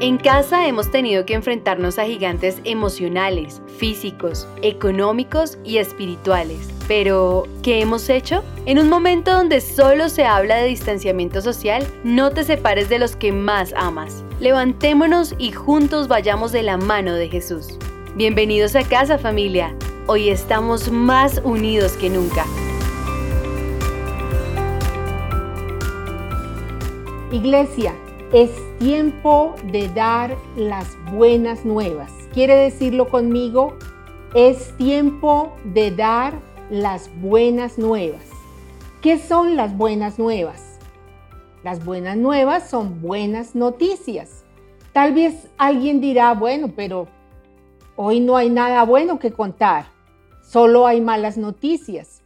En 0.00 0.16
casa 0.16 0.68
hemos 0.68 0.92
tenido 0.92 1.26
que 1.26 1.34
enfrentarnos 1.34 1.98
a 1.98 2.04
gigantes 2.04 2.60
emocionales, 2.62 3.60
físicos, 3.78 4.46
económicos 4.62 5.58
y 5.64 5.78
espirituales. 5.78 6.68
Pero, 6.86 7.48
¿qué 7.64 7.80
hemos 7.80 8.08
hecho? 8.08 8.44
En 8.64 8.78
un 8.78 8.88
momento 8.88 9.32
donde 9.32 9.60
solo 9.60 10.08
se 10.08 10.24
habla 10.24 10.58
de 10.58 10.68
distanciamiento 10.68 11.40
social, 11.42 11.84
no 12.04 12.30
te 12.30 12.44
separes 12.44 12.88
de 12.88 13.00
los 13.00 13.16
que 13.16 13.32
más 13.32 13.74
amas. 13.76 14.22
Levantémonos 14.38 15.34
y 15.36 15.50
juntos 15.50 16.06
vayamos 16.06 16.52
de 16.52 16.62
la 16.62 16.76
mano 16.76 17.14
de 17.14 17.28
Jesús. 17.28 17.76
Bienvenidos 18.14 18.76
a 18.76 18.84
casa 18.84 19.18
familia. 19.18 19.74
Hoy 20.06 20.28
estamos 20.28 20.92
más 20.92 21.40
unidos 21.42 21.94
que 21.94 22.08
nunca. 22.08 22.46
Iglesia, 27.32 27.96
es 28.32 28.67
tiempo 28.78 29.56
de 29.72 29.88
dar 29.88 30.36
las 30.56 30.96
buenas 31.12 31.64
nuevas. 31.64 32.12
¿Quiere 32.32 32.54
decirlo 32.54 33.08
conmigo? 33.08 33.76
Es 34.34 34.76
tiempo 34.76 35.52
de 35.64 35.90
dar 35.90 36.34
las 36.70 37.10
buenas 37.20 37.76
nuevas. 37.78 38.24
¿Qué 39.02 39.18
son 39.18 39.56
las 39.56 39.76
buenas 39.76 40.18
nuevas? 40.18 40.78
Las 41.64 41.84
buenas 41.84 42.16
nuevas 42.16 42.70
son 42.70 43.00
buenas 43.02 43.56
noticias. 43.56 44.44
Tal 44.92 45.12
vez 45.12 45.48
alguien 45.58 46.00
dirá, 46.00 46.34
bueno, 46.34 46.72
pero 46.74 47.08
hoy 47.96 48.20
no 48.20 48.36
hay 48.36 48.48
nada 48.48 48.84
bueno 48.84 49.18
que 49.18 49.32
contar, 49.32 49.86
solo 50.42 50.86
hay 50.86 51.00
malas 51.00 51.36
noticias. 51.36 52.22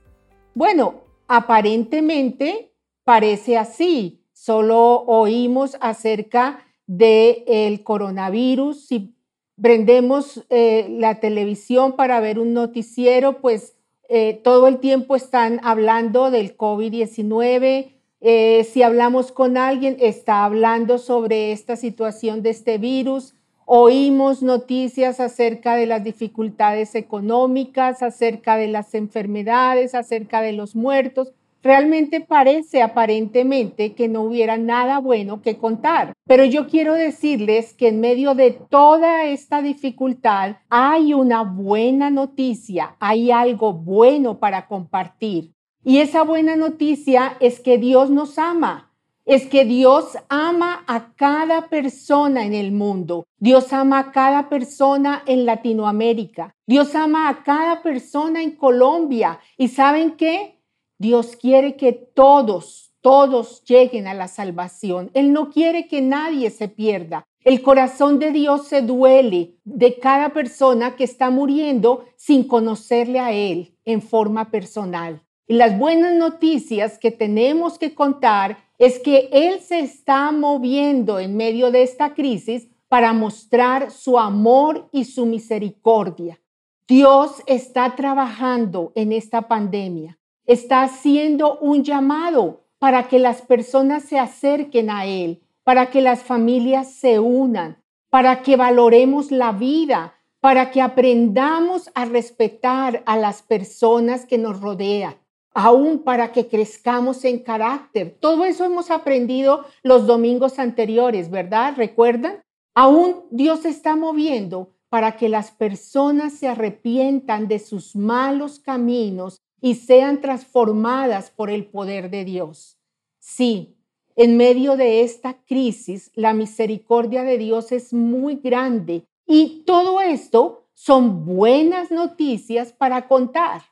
Bueno, 0.54 1.02
aparentemente 1.28 2.74
parece 3.04 3.56
así, 3.56 4.21
Solo 4.44 5.04
oímos 5.06 5.76
acerca 5.80 6.66
del 6.88 7.44
el 7.46 7.84
coronavirus. 7.84 8.88
Si 8.88 9.14
prendemos 9.54 10.44
eh, 10.50 10.88
la 10.90 11.20
televisión 11.20 11.92
para 11.92 12.18
ver 12.18 12.40
un 12.40 12.52
noticiero, 12.52 13.40
pues 13.40 13.76
eh, 14.08 14.40
todo 14.42 14.66
el 14.66 14.78
tiempo 14.80 15.14
están 15.14 15.60
hablando 15.62 16.32
del 16.32 16.56
COVID-19. 16.56 17.92
Eh, 18.20 18.64
si 18.68 18.82
hablamos 18.82 19.30
con 19.30 19.56
alguien, 19.56 19.96
está 20.00 20.44
hablando 20.44 20.98
sobre 20.98 21.52
esta 21.52 21.76
situación 21.76 22.42
de 22.42 22.50
este 22.50 22.78
virus. 22.78 23.36
Oímos 23.64 24.42
noticias 24.42 25.20
acerca 25.20 25.76
de 25.76 25.86
las 25.86 26.02
dificultades 26.02 26.96
económicas, 26.96 28.02
acerca 28.02 28.56
de 28.56 28.66
las 28.66 28.96
enfermedades, 28.96 29.94
acerca 29.94 30.42
de 30.42 30.52
los 30.52 30.74
muertos. 30.74 31.32
Realmente 31.62 32.20
parece 32.20 32.82
aparentemente 32.82 33.94
que 33.94 34.08
no 34.08 34.22
hubiera 34.22 34.56
nada 34.56 34.98
bueno 34.98 35.42
que 35.42 35.58
contar. 35.58 36.12
Pero 36.26 36.44
yo 36.44 36.66
quiero 36.66 36.94
decirles 36.94 37.72
que 37.72 37.88
en 37.88 38.00
medio 38.00 38.34
de 38.34 38.50
toda 38.50 39.24
esta 39.26 39.62
dificultad 39.62 40.56
hay 40.68 41.14
una 41.14 41.42
buena 41.42 42.10
noticia, 42.10 42.96
hay 42.98 43.30
algo 43.30 43.72
bueno 43.72 44.38
para 44.38 44.66
compartir. 44.66 45.52
Y 45.84 45.98
esa 45.98 46.22
buena 46.22 46.56
noticia 46.56 47.36
es 47.38 47.60
que 47.60 47.78
Dios 47.78 48.10
nos 48.10 48.38
ama. 48.38 48.88
Es 49.24 49.46
que 49.46 49.64
Dios 49.64 50.18
ama 50.28 50.82
a 50.88 51.14
cada 51.14 51.68
persona 51.68 52.44
en 52.44 52.54
el 52.54 52.72
mundo. 52.72 53.24
Dios 53.38 53.72
ama 53.72 54.00
a 54.00 54.12
cada 54.12 54.48
persona 54.48 55.22
en 55.26 55.46
Latinoamérica. 55.46 56.56
Dios 56.66 56.92
ama 56.96 57.28
a 57.28 57.44
cada 57.44 57.82
persona 57.82 58.42
en 58.42 58.56
Colombia. 58.56 59.38
¿Y 59.56 59.68
saben 59.68 60.16
qué? 60.16 60.61
Dios 61.02 61.34
quiere 61.34 61.74
que 61.74 61.92
todos, 61.92 62.94
todos 63.00 63.64
lleguen 63.64 64.06
a 64.06 64.14
la 64.14 64.28
salvación. 64.28 65.10
Él 65.14 65.32
no 65.32 65.50
quiere 65.50 65.88
que 65.88 66.00
nadie 66.00 66.48
se 66.50 66.68
pierda. 66.68 67.26
El 67.42 67.60
corazón 67.60 68.20
de 68.20 68.30
Dios 68.30 68.68
se 68.68 68.82
duele 68.82 69.56
de 69.64 69.98
cada 69.98 70.28
persona 70.28 70.94
que 70.94 71.02
está 71.02 71.28
muriendo 71.30 72.04
sin 72.14 72.46
conocerle 72.46 73.18
a 73.18 73.32
Él 73.32 73.76
en 73.84 74.00
forma 74.00 74.52
personal. 74.52 75.24
Y 75.48 75.54
las 75.54 75.76
buenas 75.76 76.14
noticias 76.14 76.98
que 76.98 77.10
tenemos 77.10 77.80
que 77.80 77.96
contar 77.96 78.58
es 78.78 79.00
que 79.00 79.28
Él 79.32 79.58
se 79.58 79.80
está 79.80 80.30
moviendo 80.30 81.18
en 81.18 81.36
medio 81.36 81.72
de 81.72 81.82
esta 81.82 82.14
crisis 82.14 82.68
para 82.86 83.12
mostrar 83.12 83.90
su 83.90 84.20
amor 84.20 84.88
y 84.92 85.06
su 85.06 85.26
misericordia. 85.26 86.38
Dios 86.86 87.42
está 87.46 87.96
trabajando 87.96 88.92
en 88.94 89.10
esta 89.10 89.48
pandemia 89.48 90.16
está 90.46 90.82
haciendo 90.82 91.58
un 91.58 91.84
llamado 91.84 92.64
para 92.78 93.08
que 93.08 93.18
las 93.18 93.42
personas 93.42 94.04
se 94.04 94.18
acerquen 94.18 94.90
a 94.90 95.06
Él, 95.06 95.42
para 95.62 95.90
que 95.90 96.00
las 96.00 96.22
familias 96.22 96.92
se 96.92 97.18
unan, 97.18 97.82
para 98.10 98.42
que 98.42 98.56
valoremos 98.56 99.30
la 99.30 99.52
vida, 99.52 100.14
para 100.40 100.72
que 100.72 100.82
aprendamos 100.82 101.90
a 101.94 102.04
respetar 102.04 103.02
a 103.06 103.16
las 103.16 103.42
personas 103.42 104.26
que 104.26 104.38
nos 104.38 104.60
rodean, 104.60 105.14
aún 105.54 106.00
para 106.00 106.32
que 106.32 106.48
crezcamos 106.48 107.24
en 107.24 107.38
carácter. 107.38 108.16
Todo 108.18 108.44
eso 108.44 108.64
hemos 108.64 108.90
aprendido 108.90 109.64
los 109.84 110.06
domingos 110.08 110.58
anteriores, 110.58 111.30
¿verdad? 111.30 111.74
¿Recuerdan? 111.76 112.42
Aún 112.74 113.22
Dios 113.30 113.64
está 113.64 113.94
moviendo 113.94 114.72
para 114.88 115.16
que 115.16 115.28
las 115.28 115.52
personas 115.52 116.32
se 116.32 116.48
arrepientan 116.48 117.46
de 117.46 117.60
sus 117.60 117.94
malos 117.94 118.58
caminos 118.58 119.40
y 119.62 119.76
sean 119.76 120.20
transformadas 120.20 121.30
por 121.30 121.48
el 121.48 121.64
poder 121.64 122.10
de 122.10 122.24
Dios. 122.24 122.78
Sí, 123.20 123.78
en 124.16 124.36
medio 124.36 124.76
de 124.76 125.02
esta 125.02 125.34
crisis, 125.44 126.10
la 126.14 126.34
misericordia 126.34 127.22
de 127.22 127.38
Dios 127.38 127.72
es 127.72 127.94
muy 127.94 128.34
grande 128.34 129.06
y 129.26 129.62
todo 129.64 130.02
esto 130.02 130.66
son 130.74 131.24
buenas 131.24 131.90
noticias 131.90 132.72
para 132.72 133.06
contar. 133.06 133.62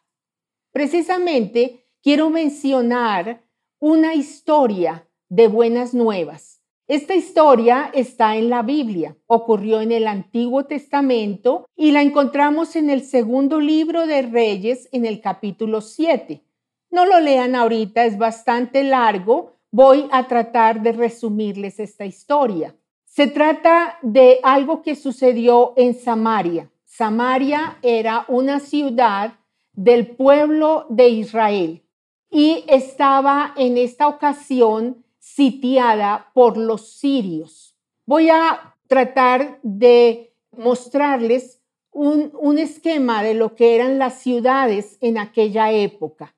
Precisamente 0.71 1.85
quiero 2.01 2.31
mencionar 2.31 3.43
una 3.81 4.15
historia 4.15 5.07
de 5.29 5.49
buenas 5.49 5.93
nuevas 5.93 6.60
esta 6.91 7.15
historia 7.15 7.89
está 7.95 8.35
en 8.35 8.51
la 8.51 8.63
Biblia, 8.63 9.17
ocurrió 9.29 9.81
en 9.81 9.93
el 9.93 10.09
Antiguo 10.09 10.65
Testamento 10.65 11.65
y 11.77 11.93
la 11.93 12.03
encontramos 12.03 12.75
en 12.75 12.91
el 12.91 13.05
segundo 13.05 13.61
libro 13.61 14.09
de 14.09 14.23
Reyes 14.23 14.89
en 14.91 15.07
el 15.07 15.21
capítulo 15.21 15.83
7. 15.83 16.43
No 16.91 17.07
lo 17.07 17.21
lean 17.21 17.55
ahorita, 17.55 18.07
es 18.07 18.19
bastante 18.19 18.83
largo. 18.83 19.53
Voy 19.71 20.09
a 20.11 20.27
tratar 20.27 20.83
de 20.83 20.91
resumirles 20.91 21.79
esta 21.79 22.07
historia. 22.07 22.75
Se 23.05 23.29
trata 23.29 24.01
de 24.03 24.41
algo 24.43 24.83
que 24.83 24.97
sucedió 24.97 25.75
en 25.77 25.95
Samaria. 25.95 26.73
Samaria 26.87 27.79
era 27.83 28.25
una 28.27 28.59
ciudad 28.59 29.35
del 29.75 30.09
pueblo 30.09 30.87
de 30.89 31.09
Israel 31.09 31.85
y 32.33 32.65
estaba 32.67 33.55
en 33.57 33.79
esta 33.79 34.09
ocasión 34.09 35.05
sitiada 35.35 36.31
por 36.35 36.57
los 36.57 36.93
sirios. 36.93 37.77
Voy 38.07 38.29
a 38.31 38.75
tratar 38.89 39.61
de 39.63 40.35
mostrarles 40.51 41.61
un, 41.93 42.59
esquema 42.59 43.23
de 43.23 43.35
lo 43.35 43.55
que 43.55 43.77
eran 43.77 43.99
las 43.99 44.21
ciudades 44.21 44.99
en 45.01 45.19
aquella 45.19 45.71
época. 45.73 46.35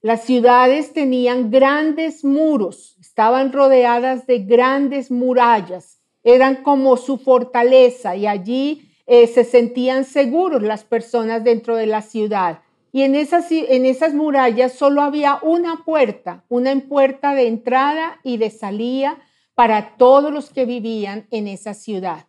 Las 0.00 0.24
ciudades 0.24 0.92
tenían 0.92 1.50
grandes 1.50 2.24
muros, 2.24 2.96
estaban 3.00 3.52
rodeadas 3.52 4.26
de 4.26 4.38
grandes 4.40 5.10
murallas, 5.10 6.00
eran 6.22 6.62
como 6.62 6.96
su 6.96 7.18
fortaleza 7.18 8.14
y 8.14 8.26
allí 8.26 8.92
eh, 9.06 9.26
se 9.26 9.44
sentían 9.44 10.04
seguros 10.04 10.62
las 10.62 10.84
personas 10.84 11.42
dentro 11.42 11.76
de 11.76 11.86
la 11.86 12.02
ciudad. 12.02 12.60
Y 12.92 13.02
en 13.02 13.14
esas, 13.14 13.50
en 13.50 13.84
esas 13.84 14.14
murallas 14.14 14.72
solo 14.72 15.02
había 15.02 15.38
una 15.42 15.84
puerta, 15.84 16.44
una 16.48 16.74
puerta 16.88 17.34
de 17.34 17.46
entrada 17.46 18.20
y 18.22 18.38
de 18.38 18.50
salida 18.50 19.18
para 19.54 19.96
todos 19.96 20.32
los 20.32 20.50
que 20.50 20.64
vivían 20.64 21.26
en 21.30 21.48
esa 21.48 21.74
ciudad. 21.74 22.26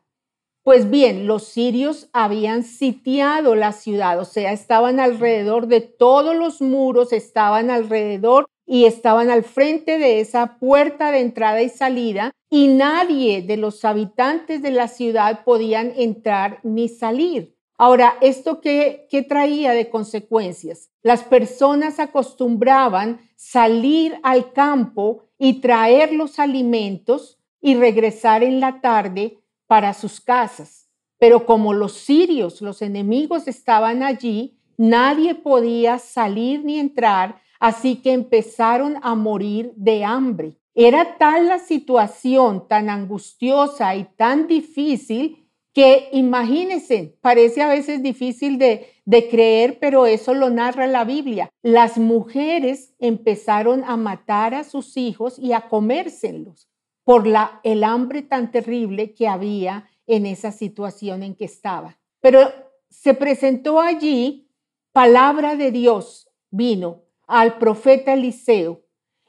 Pues 0.64 0.90
bien, 0.90 1.26
los 1.26 1.46
sirios 1.46 2.10
habían 2.12 2.64
sitiado 2.64 3.56
la 3.56 3.72
ciudad, 3.72 4.20
o 4.20 4.26
sea, 4.26 4.52
estaban 4.52 5.00
alrededor 5.00 5.68
de 5.68 5.82
todos 5.82 6.36
los 6.36 6.62
muros, 6.62 7.14
estaban 7.14 7.72
alrededor 7.72 8.46
y 8.66 8.86
estaban 8.86 9.30
al 9.30 9.44
frente 9.44 9.98
de 9.98 10.20
esa 10.20 10.60
puerta 10.60 11.12
de 11.12 11.22
entrada 11.22 11.62
y 11.62 11.70
salida 11.70 12.32
y 12.52 12.68
nadie 12.68 13.42
de 13.42 13.58
los 13.58 13.86
habitantes 13.86 14.62
de 14.62 14.72
la 14.72 14.88
ciudad 14.88 15.44
podían 15.44 15.94
entrar 15.96 16.60
ni 16.64 16.90
salir. 16.90 17.59
Ahora, 17.82 18.18
¿esto 18.20 18.60
qué, 18.60 19.08
traía 19.30 19.72
de 19.72 19.90
consecuencias? 19.90 20.92
Las 21.02 21.24
personas 21.24 22.02
acostumbraban 22.02 23.22
salir 23.38 24.20
al 24.22 24.52
campo 24.52 25.30
y 25.38 25.62
traer 25.62 26.12
los 26.12 26.40
alimentos 26.40 27.40
y 27.62 27.76
regresar 27.76 28.44
en 28.44 28.60
la 28.60 28.82
tarde 28.82 29.40
para 29.66 29.94
sus 29.94 30.20
casas. 30.20 30.90
Pero 31.20 31.46
como 31.46 31.72
los 31.72 31.94
sirios, 31.94 32.62
los 32.62 32.82
enemigos 32.82 33.48
estaban 33.48 34.04
allí, 34.04 34.60
nadie 34.76 35.34
podía 35.34 36.00
salir 36.00 36.66
ni 36.66 36.80
entrar, 36.80 37.42
así 37.62 38.02
que 38.02 38.12
empezaron 38.12 38.98
a 39.04 39.16
morir 39.16 39.72
de 39.78 40.04
hambre. 40.04 40.58
Era 40.76 41.18
tal 41.18 41.48
la 41.48 41.60
situación 41.60 42.68
tan 42.68 42.90
angustiosa 42.90 43.96
y 43.96 44.04
tan 44.18 44.48
difícil 44.48 45.49
que 45.74 46.10
imagínense, 46.12 47.18
parece 47.22 47.62
a 47.62 47.68
veces 47.68 48.02
difícil 48.02 48.58
de, 48.58 48.88
de, 49.06 49.30
creer, 49.30 49.78
pero 49.80 50.06
eso 50.06 50.34
lo 50.34 50.50
narra 50.50 50.88
la 50.88 51.04
Biblia. 51.04 51.50
Las 51.62 51.98
mujeres 51.98 52.96
empezaron 53.00 53.84
a 53.86 53.96
matar 53.96 54.54
a 54.54 54.64
sus 54.64 54.98
hijos 54.98 55.38
y 55.38 55.54
a 55.54 55.70
comérselos 55.70 56.70
por 57.04 57.28
la, 57.28 57.60
el 57.64 57.84
hambre 57.84 58.22
tan 58.22 58.52
terrible 58.52 59.14
que 59.14 59.28
había 59.28 59.90
en 60.08 60.26
esa 60.26 60.52
situación 60.52 61.24
en 61.24 61.36
que 61.36 61.46
estaba. 61.46 62.00
Pero 62.20 62.52
se 62.90 63.14
presentó 63.14 63.80
allí 63.80 64.50
palabra 64.92 65.56
de 65.56 65.72
Dios, 65.72 66.30
vino 66.50 67.04
al 67.28 67.58
profeta 67.60 68.14
Eliseo. 68.14 68.82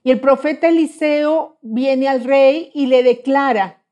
Y 0.03 0.11
el 0.11 0.21
profeta 0.21 0.69
Eliseo 0.69 1.59
viene 1.61 2.09
al 2.09 2.25
rey 2.25 2.71
y 2.75 2.87
le 2.87 3.03
declara 3.03 3.85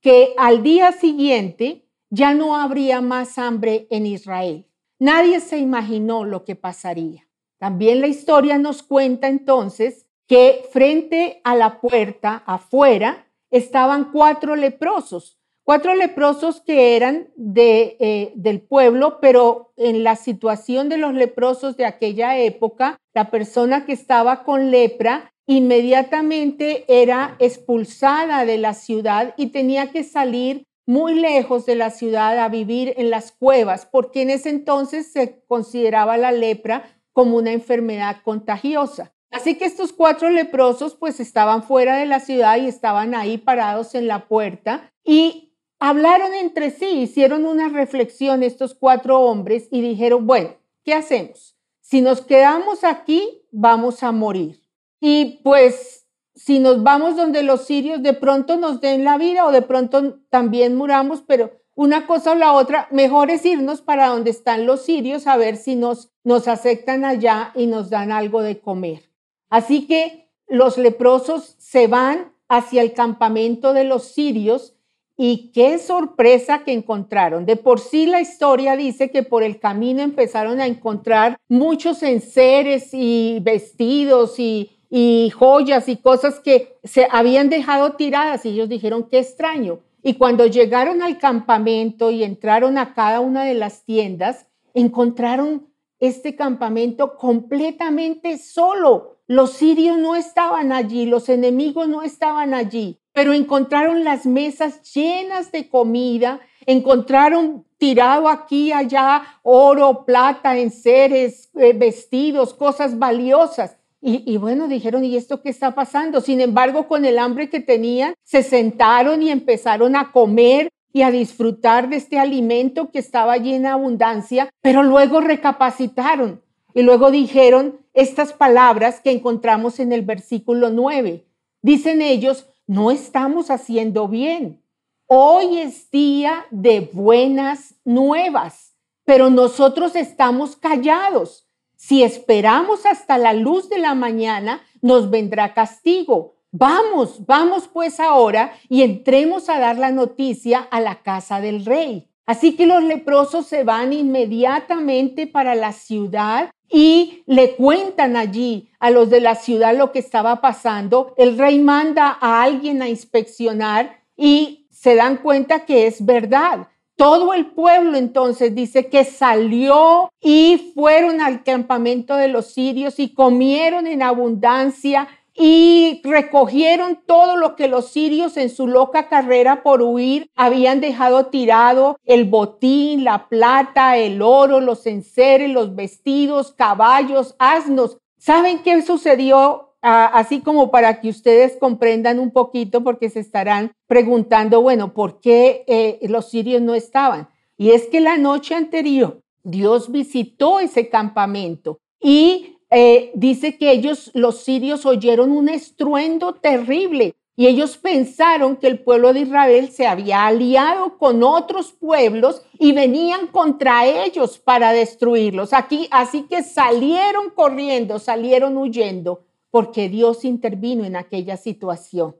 que 0.00 0.34
al 0.36 0.62
día 0.62 0.92
siguiente 0.92 1.83
ya 2.14 2.32
no 2.32 2.56
habría 2.56 3.00
más 3.00 3.38
hambre 3.38 3.88
en 3.90 4.06
Israel. 4.06 4.66
Nadie 5.00 5.40
se 5.40 5.58
imaginó 5.58 6.24
lo 6.24 6.44
que 6.44 6.54
pasaría. 6.54 7.26
También 7.58 8.00
la 8.00 8.06
historia 8.06 8.56
nos 8.56 8.82
cuenta 8.82 9.26
entonces 9.26 10.06
que 10.28 10.64
frente 10.72 11.40
a 11.44 11.56
la 11.56 11.80
puerta 11.80 12.42
afuera 12.46 13.26
estaban 13.50 14.12
cuatro 14.12 14.54
leprosos, 14.54 15.38
cuatro 15.64 15.94
leprosos 15.94 16.60
que 16.60 16.96
eran 16.96 17.30
de, 17.36 17.96
eh, 17.98 18.32
del 18.36 18.60
pueblo, 18.60 19.18
pero 19.20 19.72
en 19.76 20.04
la 20.04 20.14
situación 20.14 20.88
de 20.88 20.98
los 20.98 21.14
leprosos 21.14 21.76
de 21.76 21.86
aquella 21.86 22.38
época, 22.38 22.96
la 23.12 23.30
persona 23.30 23.84
que 23.84 23.92
estaba 23.92 24.44
con 24.44 24.70
lepra 24.70 25.32
inmediatamente 25.46 26.84
era 26.86 27.36
expulsada 27.40 28.44
de 28.44 28.58
la 28.58 28.72
ciudad 28.72 29.34
y 29.36 29.48
tenía 29.48 29.90
que 29.90 30.04
salir 30.04 30.64
muy 30.86 31.14
lejos 31.14 31.66
de 31.66 31.76
la 31.76 31.90
ciudad 31.90 32.38
a 32.38 32.48
vivir 32.48 32.94
en 32.96 33.10
las 33.10 33.32
cuevas, 33.32 33.86
porque 33.86 34.22
en 34.22 34.30
ese 34.30 34.50
entonces 34.50 35.12
se 35.12 35.42
consideraba 35.46 36.16
la 36.16 36.32
lepra 36.32 36.84
como 37.12 37.36
una 37.36 37.52
enfermedad 37.52 38.18
contagiosa. 38.24 39.14
Así 39.30 39.56
que 39.56 39.64
estos 39.64 39.92
cuatro 39.92 40.30
leprosos 40.30 40.94
pues 40.94 41.18
estaban 41.18 41.62
fuera 41.64 41.96
de 41.96 42.06
la 42.06 42.20
ciudad 42.20 42.56
y 42.56 42.66
estaban 42.66 43.14
ahí 43.14 43.38
parados 43.38 43.94
en 43.94 44.06
la 44.06 44.28
puerta 44.28 44.92
y 45.04 45.54
hablaron 45.80 46.34
entre 46.34 46.70
sí, 46.70 47.00
hicieron 47.00 47.44
una 47.44 47.68
reflexión 47.68 48.42
estos 48.42 48.74
cuatro 48.74 49.20
hombres 49.20 49.68
y 49.70 49.80
dijeron, 49.80 50.26
bueno, 50.26 50.50
¿qué 50.84 50.94
hacemos? 50.94 51.56
Si 51.80 52.00
nos 52.00 52.20
quedamos 52.20 52.84
aquí, 52.84 53.42
vamos 53.50 54.02
a 54.02 54.12
morir. 54.12 54.62
Y 55.00 55.40
pues 55.42 56.03
si 56.34 56.58
nos 56.58 56.82
vamos 56.82 57.16
donde 57.16 57.42
los 57.42 57.64
sirios, 57.64 58.02
de 58.02 58.12
pronto 58.12 58.56
nos 58.56 58.80
den 58.80 59.04
la 59.04 59.18
vida 59.18 59.46
o 59.46 59.52
de 59.52 59.62
pronto 59.62 60.18
también 60.30 60.76
muramos, 60.76 61.22
pero 61.26 61.52
una 61.76 62.06
cosa 62.06 62.32
o 62.32 62.34
la 62.34 62.52
otra, 62.52 62.88
mejor 62.90 63.30
es 63.30 63.44
irnos 63.44 63.82
para 63.82 64.08
donde 64.08 64.30
están 64.30 64.66
los 64.66 64.82
sirios 64.82 65.26
a 65.26 65.36
ver 65.36 65.56
si 65.56 65.76
nos, 65.76 66.10
nos 66.22 66.48
aceptan 66.48 67.04
allá 67.04 67.52
y 67.54 67.66
nos 67.66 67.90
dan 67.90 68.12
algo 68.12 68.42
de 68.42 68.60
comer. 68.60 69.10
Así 69.48 69.86
que 69.86 70.30
los 70.46 70.78
leprosos 70.78 71.56
se 71.58 71.86
van 71.86 72.32
hacia 72.48 72.82
el 72.82 72.92
campamento 72.92 73.72
de 73.72 73.84
los 73.84 74.04
sirios 74.04 74.74
y 75.16 75.52
qué 75.52 75.78
sorpresa 75.78 76.64
que 76.64 76.72
encontraron. 76.72 77.46
De 77.46 77.56
por 77.56 77.78
sí 77.78 78.06
la 78.06 78.20
historia 78.20 78.76
dice 78.76 79.10
que 79.10 79.22
por 79.22 79.42
el 79.42 79.60
camino 79.60 80.02
empezaron 80.02 80.60
a 80.60 80.66
encontrar 80.66 81.36
muchos 81.48 82.02
enseres 82.02 82.90
y 82.92 83.38
vestidos 83.40 84.38
y, 84.38 84.73
y 84.96 85.30
joyas 85.30 85.88
y 85.88 85.96
cosas 85.96 86.38
que 86.38 86.78
se 86.84 87.08
habían 87.10 87.50
dejado 87.50 87.94
tiradas 87.94 88.46
y 88.46 88.50
ellos 88.50 88.68
dijeron, 88.68 89.08
qué 89.10 89.18
extraño. 89.18 89.80
Y 90.04 90.14
cuando 90.14 90.46
llegaron 90.46 91.02
al 91.02 91.18
campamento 91.18 92.12
y 92.12 92.22
entraron 92.22 92.78
a 92.78 92.94
cada 92.94 93.18
una 93.18 93.44
de 93.44 93.54
las 93.54 93.84
tiendas, 93.84 94.46
encontraron 94.72 95.66
este 95.98 96.36
campamento 96.36 97.16
completamente 97.16 98.38
solo. 98.38 99.16
Los 99.26 99.54
sirios 99.54 99.98
no 99.98 100.14
estaban 100.14 100.70
allí, 100.70 101.06
los 101.06 101.28
enemigos 101.28 101.88
no 101.88 102.02
estaban 102.04 102.54
allí 102.54 103.00
pero 103.14 103.32
encontraron 103.32 104.02
las 104.02 104.26
mesas 104.26 104.92
llenas 104.92 105.52
de 105.52 105.68
comida, 105.68 106.40
encontraron 106.66 107.64
tirado 107.78 108.28
aquí 108.28 108.66
y 108.66 108.72
allá 108.72 109.22
oro, 109.44 110.04
plata, 110.04 110.58
enseres, 110.58 111.48
eh, 111.54 111.72
vestidos, 111.74 112.52
cosas 112.54 112.98
valiosas. 112.98 113.78
Y, 114.06 114.36
bueno, 114.36 114.68
dijeron, 114.68 115.02
¿y 115.02 115.16
esto 115.16 115.40
qué 115.40 115.48
está 115.48 115.74
pasando? 115.74 116.20
Sin 116.20 116.42
embargo, 116.42 116.88
con 116.88 117.06
el 117.06 117.18
hambre 117.18 117.48
que 117.48 117.60
tenían, 117.60 118.12
se 118.22 118.42
sentaron 118.42 119.22
y 119.22 119.30
empezaron 119.30 119.96
a 119.96 120.12
comer 120.12 120.68
y 120.92 121.00
a 121.00 121.10
disfrutar 121.10 121.88
de 121.88 121.96
este 121.96 122.18
alimento 122.18 122.90
que 122.90 122.98
estaba 122.98 123.32
allí 123.32 123.54
en 123.54 123.64
abundancia, 123.64 124.50
pero 124.60 124.82
luego 124.82 125.22
recapacitaron 125.22 126.42
y 126.74 126.82
luego 126.82 127.10
dijeron 127.10 127.80
estas 127.94 128.34
palabras 128.34 129.00
que 129.00 129.10
encontramos 129.10 129.80
en 129.80 129.90
el 129.90 130.02
versículo 130.02 130.68
9. 130.68 131.24
Dicen 131.62 132.02
ellos, 132.02 132.46
no 132.66 132.90
estamos 132.90 133.50
haciendo 133.50 134.06
bien. 134.06 134.62
Hoy 135.06 135.60
es 135.60 135.90
día 135.90 136.44
de 136.50 136.90
buenas 136.92 137.76
nuevas, 137.86 138.74
pero 139.06 139.30
nosotros 139.30 139.96
estamos 139.96 140.56
callados. 140.56 141.43
Si 141.86 142.02
esperamos 142.02 142.86
hasta 142.86 143.18
la 143.18 143.34
luz 143.34 143.68
de 143.68 143.76
la 143.76 143.94
mañana, 143.94 144.62
nos 144.80 145.10
vendrá 145.10 145.52
castigo. 145.52 146.36
Vamos, 146.50 147.26
vamos 147.26 147.68
pues 147.70 148.00
ahora 148.00 148.54
y 148.70 148.80
entremos 148.80 149.50
a 149.50 149.58
dar 149.58 149.76
la 149.76 149.90
noticia 149.90 150.60
a 150.60 150.80
la 150.80 151.02
casa 151.02 151.42
del 151.42 151.66
rey. 151.66 152.08
Así 152.24 152.56
que 152.56 152.64
los 152.64 152.82
leprosos 152.82 153.44
se 153.44 153.64
van 153.64 153.92
inmediatamente 153.92 155.26
para 155.26 155.54
la 155.54 155.72
ciudad 155.72 156.50
y 156.70 157.22
le 157.26 157.54
cuentan 157.54 158.16
allí 158.16 158.70
a 158.80 158.88
los 158.88 159.10
de 159.10 159.20
la 159.20 159.34
ciudad 159.34 159.76
lo 159.76 159.92
que 159.92 159.98
estaba 159.98 160.40
pasando. 160.40 161.12
El 161.18 161.36
rey 161.36 161.58
manda 161.58 162.16
a 162.18 162.42
alguien 162.42 162.80
a 162.80 162.88
inspeccionar 162.88 164.00
y 164.16 164.68
se 164.70 164.94
dan 164.94 165.18
cuenta 165.18 165.66
que 165.66 165.86
es 165.86 166.02
verdad. 166.06 166.68
Todo 167.04 167.34
el 167.34 167.44
pueblo 167.44 167.98
entonces 167.98 168.54
dice 168.54 168.88
que 168.88 169.04
salió 169.04 170.08
y 170.22 170.72
fueron 170.74 171.20
al 171.20 171.44
campamento 171.44 172.16
de 172.16 172.28
los 172.28 172.46
sirios 172.46 172.98
y 172.98 173.12
comieron 173.12 173.86
en 173.86 174.02
abundancia 174.02 175.08
y 175.34 176.00
recogieron 176.02 177.02
todo 177.06 177.36
lo 177.36 177.56
que 177.56 177.68
los 177.68 177.90
sirios 177.90 178.38
en 178.38 178.48
su 178.48 178.66
loca 178.66 179.10
carrera 179.10 179.62
por 179.62 179.82
huir 179.82 180.30
habían 180.34 180.80
dejado 180.80 181.26
tirado, 181.26 181.98
el 182.06 182.24
botín, 182.24 183.04
la 183.04 183.28
plata, 183.28 183.98
el 183.98 184.22
oro, 184.22 184.62
los 184.62 184.86
enseres, 184.86 185.50
los 185.50 185.74
vestidos, 185.74 186.54
caballos, 186.54 187.36
asnos. 187.38 187.98
¿Saben 188.16 188.62
qué 188.62 188.80
sucedió? 188.80 189.73
Así 189.86 190.40
como 190.40 190.70
para 190.70 191.00
que 191.02 191.10
ustedes 191.10 191.58
comprendan 191.58 192.18
un 192.18 192.30
poquito, 192.30 192.82
porque 192.82 193.10
se 193.10 193.20
estarán 193.20 193.72
preguntando, 193.86 194.62
bueno, 194.62 194.94
¿por 194.94 195.20
qué 195.20 195.62
eh, 195.66 195.98
los 196.08 196.30
sirios 196.30 196.62
no 196.62 196.74
estaban? 196.74 197.28
Y 197.58 197.72
es 197.72 197.88
que 197.88 198.00
la 198.00 198.16
noche 198.16 198.54
anterior 198.54 199.20
Dios 199.42 199.92
visitó 199.92 200.58
ese 200.58 200.88
campamento 200.88 201.80
y 202.00 202.56
eh, 202.70 203.12
dice 203.14 203.58
que 203.58 203.70
ellos, 203.70 204.10
los 204.14 204.40
sirios, 204.42 204.86
oyeron 204.86 205.30
un 205.30 205.50
estruendo 205.50 206.32
terrible 206.32 207.14
y 207.36 207.46
ellos 207.46 207.76
pensaron 207.76 208.56
que 208.56 208.68
el 208.68 208.80
pueblo 208.80 209.12
de 209.12 209.20
Israel 209.20 209.70
se 209.70 209.86
había 209.86 210.26
aliado 210.26 210.96
con 210.96 211.22
otros 211.22 211.72
pueblos 211.72 212.42
y 212.58 212.72
venían 212.72 213.26
contra 213.26 213.86
ellos 213.86 214.38
para 214.38 214.72
destruirlos. 214.72 215.52
Aquí, 215.52 215.88
así 215.90 216.22
que 216.22 216.42
salieron 216.42 217.30
corriendo, 217.30 217.98
salieron 217.98 218.56
huyendo, 218.56 219.24
porque 219.54 219.88
Dios 219.88 220.24
intervino 220.24 220.84
en 220.84 220.96
aquella 220.96 221.36
situación. 221.36 222.16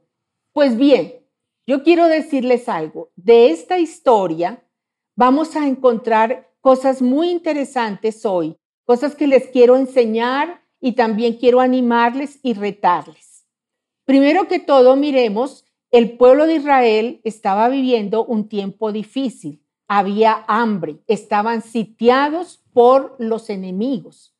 Pues 0.53 0.77
bien, 0.77 1.15
yo 1.67 1.83
quiero 1.83 2.07
decirles 2.07 2.69
algo. 2.69 3.11
De 3.17 3.49
esta 3.49 3.77
historia 3.77 4.65
vamos 5.17 5.57
a 5.57 5.67
encontrar 5.67 6.49
cosas 6.61 7.01
muy 7.01 7.29
interesantes 7.29 8.25
hoy 8.25 8.55
cosas 8.85 9.15
que 9.15 9.27
les 9.27 9.47
quiero 9.47 9.75
enseñar 9.75 10.61
y 10.79 10.93
también 10.93 11.33
quiero 11.33 11.59
animarles 11.59 12.39
y 12.41 12.53
retarles. 12.53 13.45
Primero 14.05 14.47
que 14.47 14.59
todo, 14.59 14.95
miremos, 14.95 15.65
el 15.91 16.15
pueblo 16.15 16.45
de 16.45 16.55
Israel 16.55 17.19
estaba 17.25 17.67
viviendo 17.67 18.23
un 18.23 18.47
tiempo 18.47 18.93
difícil. 18.93 19.61
Había 19.89 20.45
hambre, 20.47 21.01
estaban 21.07 21.63
sitiados 21.63 22.63
por 22.71 23.17
los 23.19 23.49
enemigos. 23.49 24.34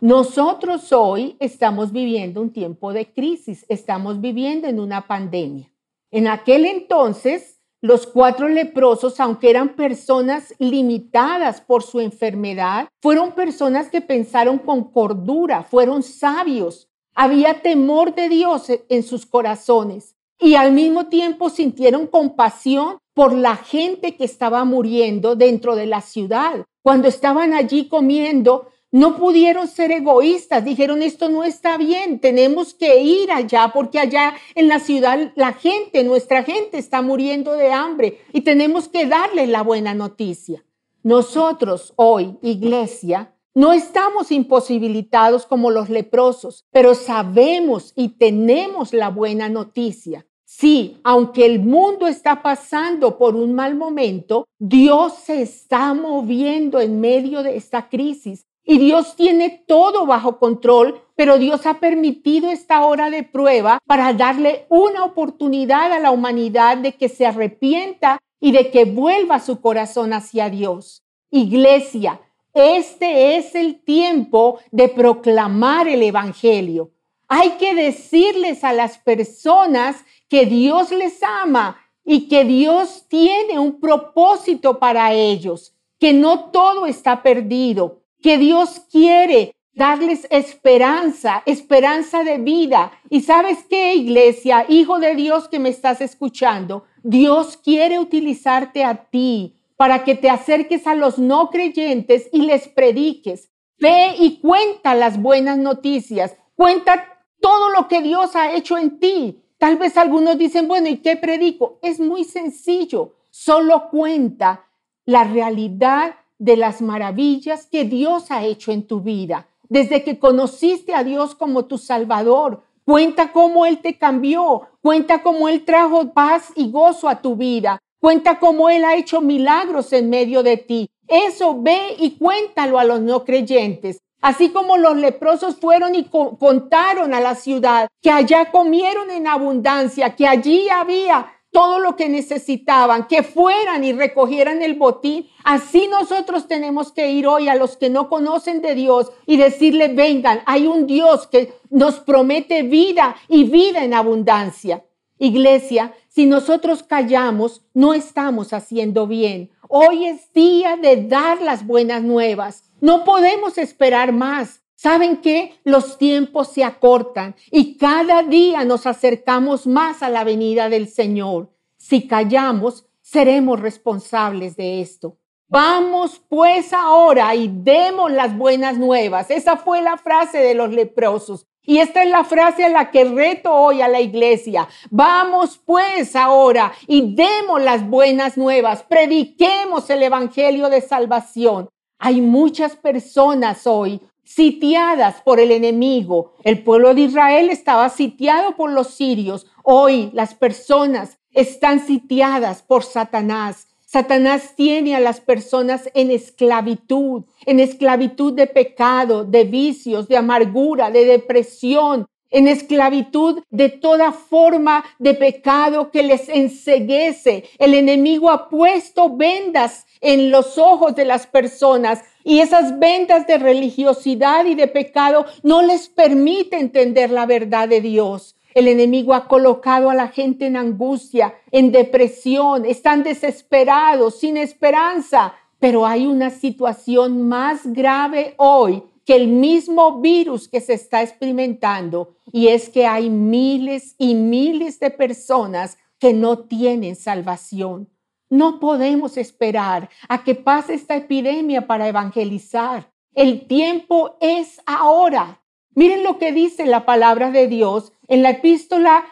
Nosotros 0.00 0.92
hoy 0.92 1.36
estamos 1.40 1.90
viviendo 1.90 2.40
un 2.40 2.52
tiempo 2.52 2.92
de 2.92 3.12
crisis, 3.12 3.66
estamos 3.68 4.20
viviendo 4.20 4.68
en 4.68 4.78
una 4.78 5.08
pandemia. 5.08 5.72
En 6.12 6.28
aquel 6.28 6.66
entonces 6.66 7.58
los 7.80 8.06
cuatro 8.06 8.48
leprosos, 8.48 9.18
aunque 9.18 9.50
eran 9.50 9.74
personas 9.74 10.54
limitadas 10.58 11.60
por 11.60 11.82
su 11.82 11.98
enfermedad, 11.98 12.88
fueron 13.02 13.32
personas 13.32 13.88
que 13.88 14.00
pensaron 14.00 14.58
con 14.58 14.84
cordura, 14.84 15.64
fueron 15.64 16.04
sabios. 16.04 16.88
Había 17.14 17.60
temor 17.60 18.14
de 18.14 18.28
Dios 18.28 18.66
en 18.88 19.02
sus 19.02 19.26
corazones 19.26 20.14
y 20.40 20.54
al 20.54 20.70
mismo 20.72 21.06
tiempo 21.06 21.50
sintieron 21.50 22.06
compasión 22.06 22.98
por 23.14 23.32
la 23.32 23.56
gente 23.56 24.14
que 24.14 24.24
estaba 24.24 24.64
muriendo 24.64 25.34
dentro 25.34 25.74
de 25.74 25.86
la 25.86 26.02
ciudad. 26.02 26.64
Cuando 26.82 27.08
estaban 27.08 27.52
allí 27.52 27.88
comiendo, 27.88 28.68
no 28.90 29.16
pudieron 29.16 29.68
ser 29.68 29.92
egoístas, 29.92 30.64
dijeron 30.64 31.02
esto 31.02 31.28
no 31.28 31.44
está 31.44 31.76
bien, 31.76 32.20
tenemos 32.20 32.72
que 32.72 33.00
ir 33.00 33.30
allá 33.30 33.70
porque 33.72 33.98
allá 33.98 34.34
en 34.54 34.68
la 34.68 34.80
ciudad 34.80 35.32
la 35.36 35.52
gente, 35.52 36.04
nuestra 36.04 36.42
gente 36.42 36.78
está 36.78 37.02
muriendo 37.02 37.52
de 37.52 37.72
hambre 37.72 38.20
y 38.32 38.40
tenemos 38.40 38.88
que 38.88 39.06
darle 39.06 39.46
la 39.46 39.62
buena 39.62 39.94
noticia. 39.94 40.64
Nosotros 41.02 41.92
hoy, 41.96 42.38
iglesia, 42.42 43.34
no 43.54 43.72
estamos 43.72 44.30
imposibilitados 44.30 45.44
como 45.44 45.70
los 45.70 45.90
leprosos, 45.90 46.64
pero 46.70 46.94
sabemos 46.94 47.92
y 47.96 48.10
tenemos 48.10 48.92
la 48.92 49.08
buena 49.10 49.48
noticia. 49.48 50.26
Sí, 50.44 50.98
aunque 51.04 51.44
el 51.44 51.60
mundo 51.60 52.06
está 52.06 52.42
pasando 52.42 53.18
por 53.18 53.36
un 53.36 53.54
mal 53.54 53.74
momento, 53.74 54.46
Dios 54.58 55.14
se 55.24 55.42
está 55.42 55.92
moviendo 55.92 56.80
en 56.80 57.00
medio 57.00 57.42
de 57.42 57.56
esta 57.56 57.88
crisis 57.88 58.47
y 58.70 58.76
Dios 58.76 59.16
tiene 59.16 59.64
todo 59.66 60.04
bajo 60.04 60.38
control, 60.38 61.00
pero 61.16 61.38
Dios 61.38 61.64
ha 61.64 61.80
permitido 61.80 62.50
esta 62.50 62.84
hora 62.84 63.08
de 63.08 63.22
prueba 63.22 63.78
para 63.86 64.12
darle 64.12 64.66
una 64.68 65.04
oportunidad 65.04 65.90
a 65.90 65.98
la 65.98 66.10
humanidad 66.10 66.76
de 66.76 66.92
que 66.92 67.08
se 67.08 67.24
arrepienta 67.24 68.18
y 68.38 68.52
de 68.52 68.70
que 68.70 68.84
vuelva 68.84 69.40
su 69.40 69.62
corazón 69.62 70.12
hacia 70.12 70.50
Dios. 70.50 71.02
Iglesia, 71.30 72.20
este 72.52 73.38
es 73.38 73.54
el 73.54 73.82
tiempo 73.82 74.58
de 74.70 74.90
proclamar 74.90 75.88
el 75.88 76.02
Evangelio. 76.02 76.90
Hay 77.26 77.52
que 77.52 77.74
decirles 77.74 78.64
a 78.64 78.74
las 78.74 78.98
personas 78.98 80.04
que 80.28 80.44
Dios 80.44 80.90
les 80.90 81.22
ama 81.22 81.80
y 82.04 82.28
que 82.28 82.44
Dios 82.44 83.06
tiene 83.08 83.58
un 83.58 83.80
propósito 83.80 84.78
para 84.78 85.14
ellos, 85.14 85.74
que 85.98 86.12
no 86.12 86.50
todo 86.50 86.84
está 86.84 87.22
perdido, 87.22 87.97
que 88.22 88.38
Dios 88.38 88.80
quiere 88.90 89.54
darles 89.78 90.26
esperanza, 90.30 91.42
esperanza 91.46 92.24
de 92.24 92.38
vida. 92.38 92.90
Y 93.08 93.20
sabes 93.20 93.58
qué, 93.70 93.94
iglesia, 93.94 94.66
hijo 94.68 94.98
de 94.98 95.14
Dios 95.14 95.48
que 95.48 95.60
me 95.60 95.68
estás 95.68 96.00
escuchando, 96.00 96.84
Dios 97.04 97.56
quiere 97.56 98.00
utilizarte 98.00 98.84
a 98.84 99.08
ti 99.08 99.54
para 99.76 100.02
que 100.02 100.16
te 100.16 100.28
acerques 100.28 100.88
a 100.88 100.96
los 100.96 101.18
no 101.18 101.50
creyentes 101.50 102.28
y 102.32 102.42
les 102.42 102.66
prediques. 102.66 103.50
Ve 103.78 104.16
y 104.18 104.40
cuenta 104.40 104.96
las 104.96 105.22
buenas 105.22 105.56
noticias, 105.56 106.36
cuenta 106.56 107.24
todo 107.40 107.70
lo 107.70 107.86
que 107.86 108.02
Dios 108.02 108.34
ha 108.34 108.52
hecho 108.52 108.76
en 108.76 108.98
ti. 108.98 109.44
Tal 109.58 109.76
vez 109.76 109.96
algunos 109.96 110.36
dicen, 110.36 110.66
bueno, 110.66 110.88
¿y 110.88 110.96
qué 110.96 111.14
predico? 111.14 111.78
Es 111.82 112.00
muy 112.00 112.24
sencillo, 112.24 113.14
solo 113.30 113.88
cuenta 113.90 114.66
la 115.04 115.22
realidad 115.22 116.16
de 116.38 116.56
las 116.56 116.80
maravillas 116.80 117.66
que 117.66 117.84
Dios 117.84 118.30
ha 118.30 118.44
hecho 118.44 118.72
en 118.72 118.86
tu 118.86 119.00
vida. 119.00 119.48
Desde 119.68 120.02
que 120.02 120.18
conociste 120.18 120.94
a 120.94 121.04
Dios 121.04 121.34
como 121.34 121.66
tu 121.66 121.78
Salvador, 121.78 122.62
cuenta 122.84 123.32
cómo 123.32 123.66
Él 123.66 123.78
te 123.78 123.98
cambió, 123.98 124.62
cuenta 124.80 125.22
cómo 125.22 125.48
Él 125.48 125.64
trajo 125.64 126.12
paz 126.12 126.52
y 126.54 126.70
gozo 126.70 127.08
a 127.08 127.20
tu 127.20 127.36
vida, 127.36 127.78
cuenta 128.00 128.38
cómo 128.38 128.70
Él 128.70 128.84
ha 128.84 128.96
hecho 128.96 129.20
milagros 129.20 129.92
en 129.92 130.08
medio 130.08 130.42
de 130.42 130.56
ti. 130.56 130.90
Eso 131.06 131.60
ve 131.60 131.96
y 131.98 132.12
cuéntalo 132.12 132.78
a 132.78 132.84
los 132.84 133.00
no 133.00 133.24
creyentes. 133.24 134.00
Así 134.20 134.50
como 134.50 134.76
los 134.76 134.96
leprosos 134.96 135.56
fueron 135.56 135.94
y 135.94 136.04
contaron 136.04 137.14
a 137.14 137.20
la 137.20 137.34
ciudad 137.34 137.88
que 138.02 138.10
allá 138.10 138.50
comieron 138.50 139.10
en 139.10 139.26
abundancia, 139.26 140.16
que 140.16 140.26
allí 140.26 140.68
había 140.68 141.37
todo 141.58 141.80
lo 141.80 141.96
que 141.96 142.08
necesitaban, 142.08 143.08
que 143.08 143.24
fueran 143.24 143.82
y 143.82 143.92
recogieran 143.92 144.62
el 144.62 144.74
botín. 144.74 145.28
Así 145.42 145.88
nosotros 145.88 146.46
tenemos 146.46 146.92
que 146.92 147.10
ir 147.10 147.26
hoy 147.26 147.48
a 147.48 147.56
los 147.56 147.76
que 147.76 147.90
no 147.90 148.08
conocen 148.08 148.62
de 148.62 148.76
Dios 148.76 149.10
y 149.26 149.38
decirle, 149.38 149.88
vengan, 149.88 150.40
hay 150.46 150.68
un 150.68 150.86
Dios 150.86 151.26
que 151.26 151.52
nos 151.68 151.98
promete 151.98 152.62
vida 152.62 153.16
y 153.26 153.42
vida 153.42 153.82
en 153.82 153.92
abundancia. 153.92 154.84
Iglesia, 155.18 155.94
si 156.06 156.26
nosotros 156.26 156.84
callamos, 156.84 157.64
no 157.74 157.92
estamos 157.92 158.52
haciendo 158.52 159.08
bien. 159.08 159.50
Hoy 159.68 160.06
es 160.06 160.32
día 160.32 160.76
de 160.76 161.08
dar 161.08 161.42
las 161.42 161.66
buenas 161.66 162.04
nuevas. 162.04 162.70
No 162.80 163.02
podemos 163.02 163.58
esperar 163.58 164.12
más. 164.12 164.62
¿Saben 164.80 165.16
qué? 165.16 165.58
Los 165.64 165.98
tiempos 165.98 166.52
se 166.52 166.62
acortan 166.62 167.34
y 167.50 167.76
cada 167.78 168.22
día 168.22 168.64
nos 168.64 168.86
acercamos 168.86 169.66
más 169.66 170.04
a 170.04 170.08
la 170.08 170.22
venida 170.22 170.68
del 170.68 170.86
Señor. 170.86 171.50
Si 171.76 172.06
callamos, 172.06 172.86
seremos 173.00 173.58
responsables 173.58 174.54
de 174.54 174.80
esto. 174.80 175.16
Vamos 175.48 176.22
pues 176.28 176.72
ahora 176.72 177.34
y 177.34 177.50
demos 177.52 178.12
las 178.12 178.38
buenas 178.38 178.78
nuevas. 178.78 179.32
Esa 179.32 179.56
fue 179.56 179.82
la 179.82 179.96
frase 179.96 180.38
de 180.38 180.54
los 180.54 180.72
leprosos. 180.72 181.48
Y 181.64 181.78
esta 181.78 182.04
es 182.04 182.10
la 182.10 182.22
frase 182.22 182.66
a 182.66 182.68
la 182.68 182.92
que 182.92 183.02
reto 183.02 183.52
hoy 183.52 183.82
a 183.82 183.88
la 183.88 184.00
iglesia. 184.00 184.68
Vamos 184.90 185.58
pues 185.58 186.14
ahora 186.14 186.70
y 186.86 187.16
demos 187.16 187.60
las 187.60 187.84
buenas 187.84 188.38
nuevas. 188.38 188.84
Prediquemos 188.84 189.90
el 189.90 190.04
Evangelio 190.04 190.68
de 190.68 190.82
salvación. 190.82 191.68
Hay 191.98 192.20
muchas 192.20 192.76
personas 192.76 193.66
hoy 193.66 194.00
sitiadas 194.28 195.22
por 195.22 195.40
el 195.40 195.50
enemigo. 195.50 196.34
El 196.44 196.62
pueblo 196.62 196.94
de 196.94 197.02
Israel 197.02 197.48
estaba 197.48 197.88
sitiado 197.88 198.56
por 198.56 198.70
los 198.70 198.88
sirios. 198.88 199.46
Hoy 199.64 200.10
las 200.12 200.34
personas 200.34 201.18
están 201.32 201.80
sitiadas 201.80 202.62
por 202.62 202.84
Satanás. 202.84 203.68
Satanás 203.86 204.54
tiene 204.54 204.94
a 204.94 205.00
las 205.00 205.20
personas 205.20 205.88
en 205.94 206.10
esclavitud, 206.10 207.24
en 207.46 207.58
esclavitud 207.58 208.34
de 208.34 208.46
pecado, 208.46 209.24
de 209.24 209.44
vicios, 209.44 210.08
de 210.08 210.18
amargura, 210.18 210.90
de 210.90 211.06
depresión, 211.06 212.06
en 212.30 212.48
esclavitud 212.48 213.42
de 213.48 213.70
toda 213.70 214.12
forma 214.12 214.84
de 214.98 215.14
pecado 215.14 215.90
que 215.90 216.02
les 216.02 216.28
enseguece. 216.28 217.44
El 217.58 217.72
enemigo 217.72 218.30
ha 218.30 218.50
puesto 218.50 219.16
vendas 219.16 219.86
en 220.02 220.30
los 220.30 220.58
ojos 220.58 220.94
de 220.94 221.06
las 221.06 221.26
personas 221.26 222.04
y 222.28 222.40
esas 222.40 222.78
vendas 222.78 223.26
de 223.26 223.38
religiosidad 223.38 224.44
y 224.44 224.54
de 224.54 224.68
pecado 224.68 225.24
no 225.42 225.62
les 225.62 225.88
permite 225.88 226.58
entender 226.58 227.08
la 227.08 227.24
verdad 227.24 227.66
de 227.66 227.80
Dios. 227.80 228.36
El 228.52 228.68
enemigo 228.68 229.14
ha 229.14 229.26
colocado 229.26 229.88
a 229.88 229.94
la 229.94 230.08
gente 230.08 230.44
en 230.44 230.58
angustia, 230.58 231.34
en 231.50 231.72
depresión, 231.72 232.66
están 232.66 233.02
desesperados, 233.02 234.18
sin 234.18 234.36
esperanza. 234.36 235.36
Pero 235.58 235.86
hay 235.86 236.06
una 236.06 236.28
situación 236.28 237.26
más 237.26 237.62
grave 237.64 238.34
hoy 238.36 238.82
que 239.06 239.16
el 239.16 239.28
mismo 239.28 240.02
virus 240.02 240.48
que 240.48 240.60
se 240.60 240.74
está 240.74 241.02
experimentando 241.02 242.14
y 242.30 242.48
es 242.48 242.68
que 242.68 242.84
hay 242.84 243.08
miles 243.08 243.94
y 243.96 244.14
miles 244.14 244.78
de 244.80 244.90
personas 244.90 245.78
que 245.98 246.12
no 246.12 246.40
tienen 246.40 246.94
salvación. 246.94 247.88
No 248.30 248.60
podemos 248.60 249.16
esperar 249.16 249.88
a 250.08 250.24
que 250.24 250.34
pase 250.34 250.74
esta 250.74 250.96
epidemia 250.96 251.66
para 251.66 251.88
evangelizar. 251.88 252.92
El 253.14 253.46
tiempo 253.46 254.16
es 254.20 254.60
ahora. 254.66 255.40
Miren 255.74 256.02
lo 256.02 256.18
que 256.18 256.32
dice 256.32 256.66
la 256.66 256.84
palabra 256.84 257.30
de 257.30 257.46
Dios 257.46 257.92
en 258.06 258.22
la 258.22 258.30
epístola 258.30 259.04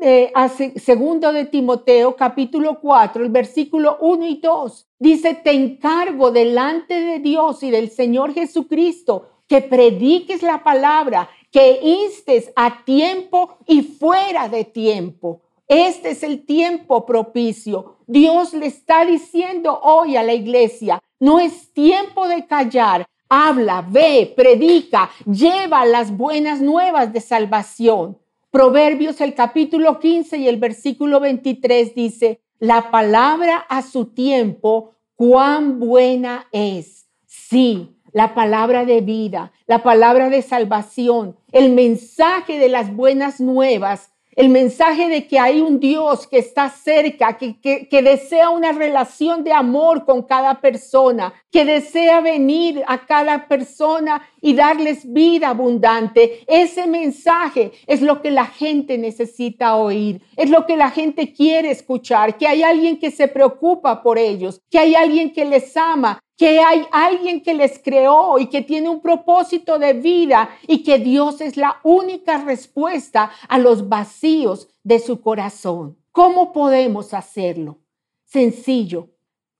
de, 0.00 0.32
segundo 0.76 1.32
de 1.32 1.44
Timoteo, 1.44 2.16
capítulo 2.16 2.80
4, 2.80 3.24
el 3.24 3.30
versículo 3.30 3.98
1 4.00 4.26
y 4.26 4.40
2. 4.40 4.88
Dice, 4.98 5.34
te 5.34 5.52
encargo 5.52 6.30
delante 6.30 7.00
de 7.00 7.18
Dios 7.18 7.62
y 7.62 7.70
del 7.70 7.90
Señor 7.90 8.34
Jesucristo 8.34 9.28
que 9.46 9.62
prediques 9.62 10.42
la 10.42 10.64
palabra, 10.64 11.28
que 11.50 11.78
instes 11.82 12.52
a 12.56 12.84
tiempo 12.84 13.58
y 13.66 13.82
fuera 13.82 14.48
de 14.48 14.64
tiempo. 14.64 15.42
Este 15.68 16.10
es 16.10 16.22
el 16.22 16.44
tiempo 16.44 17.04
propicio. 17.04 17.96
Dios 18.06 18.54
le 18.54 18.66
está 18.66 19.04
diciendo 19.04 19.80
hoy 19.82 20.16
a 20.16 20.22
la 20.22 20.32
iglesia, 20.32 21.02
no 21.18 21.40
es 21.40 21.72
tiempo 21.72 22.28
de 22.28 22.46
callar. 22.46 23.06
Habla, 23.28 23.84
ve, 23.88 24.32
predica, 24.36 25.10
lleva 25.24 25.84
las 25.84 26.16
buenas 26.16 26.60
nuevas 26.60 27.12
de 27.12 27.20
salvación. 27.20 28.18
Proverbios 28.52 29.20
el 29.20 29.34
capítulo 29.34 29.98
15 29.98 30.38
y 30.38 30.46
el 30.46 30.58
versículo 30.58 31.18
23 31.18 31.94
dice, 31.96 32.40
la 32.60 32.92
palabra 32.92 33.56
a 33.68 33.82
su 33.82 34.06
tiempo, 34.06 34.92
cuán 35.16 35.80
buena 35.80 36.46
es. 36.52 37.08
Sí, 37.26 37.98
la 38.12 38.34
palabra 38.34 38.84
de 38.84 39.00
vida, 39.00 39.52
la 39.66 39.82
palabra 39.82 40.30
de 40.30 40.42
salvación, 40.42 41.36
el 41.50 41.72
mensaje 41.72 42.60
de 42.60 42.68
las 42.68 42.94
buenas 42.94 43.40
nuevas 43.40 44.12
el 44.36 44.50
mensaje 44.50 45.08
de 45.08 45.26
que 45.26 45.38
hay 45.38 45.62
un 45.62 45.80
Dios 45.80 46.26
que 46.26 46.38
está 46.38 46.68
cerca, 46.68 47.38
que, 47.38 47.58
que, 47.58 48.02
desea 48.02 48.50
una 48.50 48.72
relación 48.72 49.42
de 49.42 49.52
amor 49.52 50.04
con 50.04 50.22
cada 50.22 50.60
persona, 50.60 51.32
que 51.50 51.64
desea 51.64 52.20
venir 52.20 52.84
a 52.86 53.06
cada 53.06 53.48
persona 53.48 54.22
y 54.46 54.54
darles 54.54 55.12
vida 55.12 55.48
abundante. 55.48 56.44
Ese 56.46 56.86
mensaje 56.86 57.72
es 57.84 58.00
lo 58.00 58.22
que 58.22 58.30
la 58.30 58.46
gente 58.46 58.96
necesita 58.96 59.74
oír, 59.74 60.22
es 60.36 60.50
lo 60.50 60.66
que 60.66 60.76
la 60.76 60.92
gente 60.92 61.32
quiere 61.32 61.72
escuchar, 61.72 62.38
que 62.38 62.46
hay 62.46 62.62
alguien 62.62 63.00
que 63.00 63.10
se 63.10 63.26
preocupa 63.26 64.04
por 64.04 64.18
ellos, 64.18 64.60
que 64.70 64.78
hay 64.78 64.94
alguien 64.94 65.32
que 65.32 65.46
les 65.46 65.76
ama, 65.76 66.20
que 66.36 66.60
hay 66.60 66.86
alguien 66.92 67.42
que 67.42 67.54
les 67.54 67.80
creó 67.80 68.38
y 68.38 68.46
que 68.46 68.62
tiene 68.62 68.88
un 68.88 69.00
propósito 69.00 69.80
de 69.80 69.94
vida 69.94 70.50
y 70.68 70.84
que 70.84 71.00
Dios 71.00 71.40
es 71.40 71.56
la 71.56 71.80
única 71.82 72.38
respuesta 72.38 73.32
a 73.48 73.58
los 73.58 73.88
vacíos 73.88 74.68
de 74.84 75.00
su 75.00 75.22
corazón. 75.22 75.98
¿Cómo 76.12 76.52
podemos 76.52 77.14
hacerlo? 77.14 77.80
Sencillo. 78.24 79.15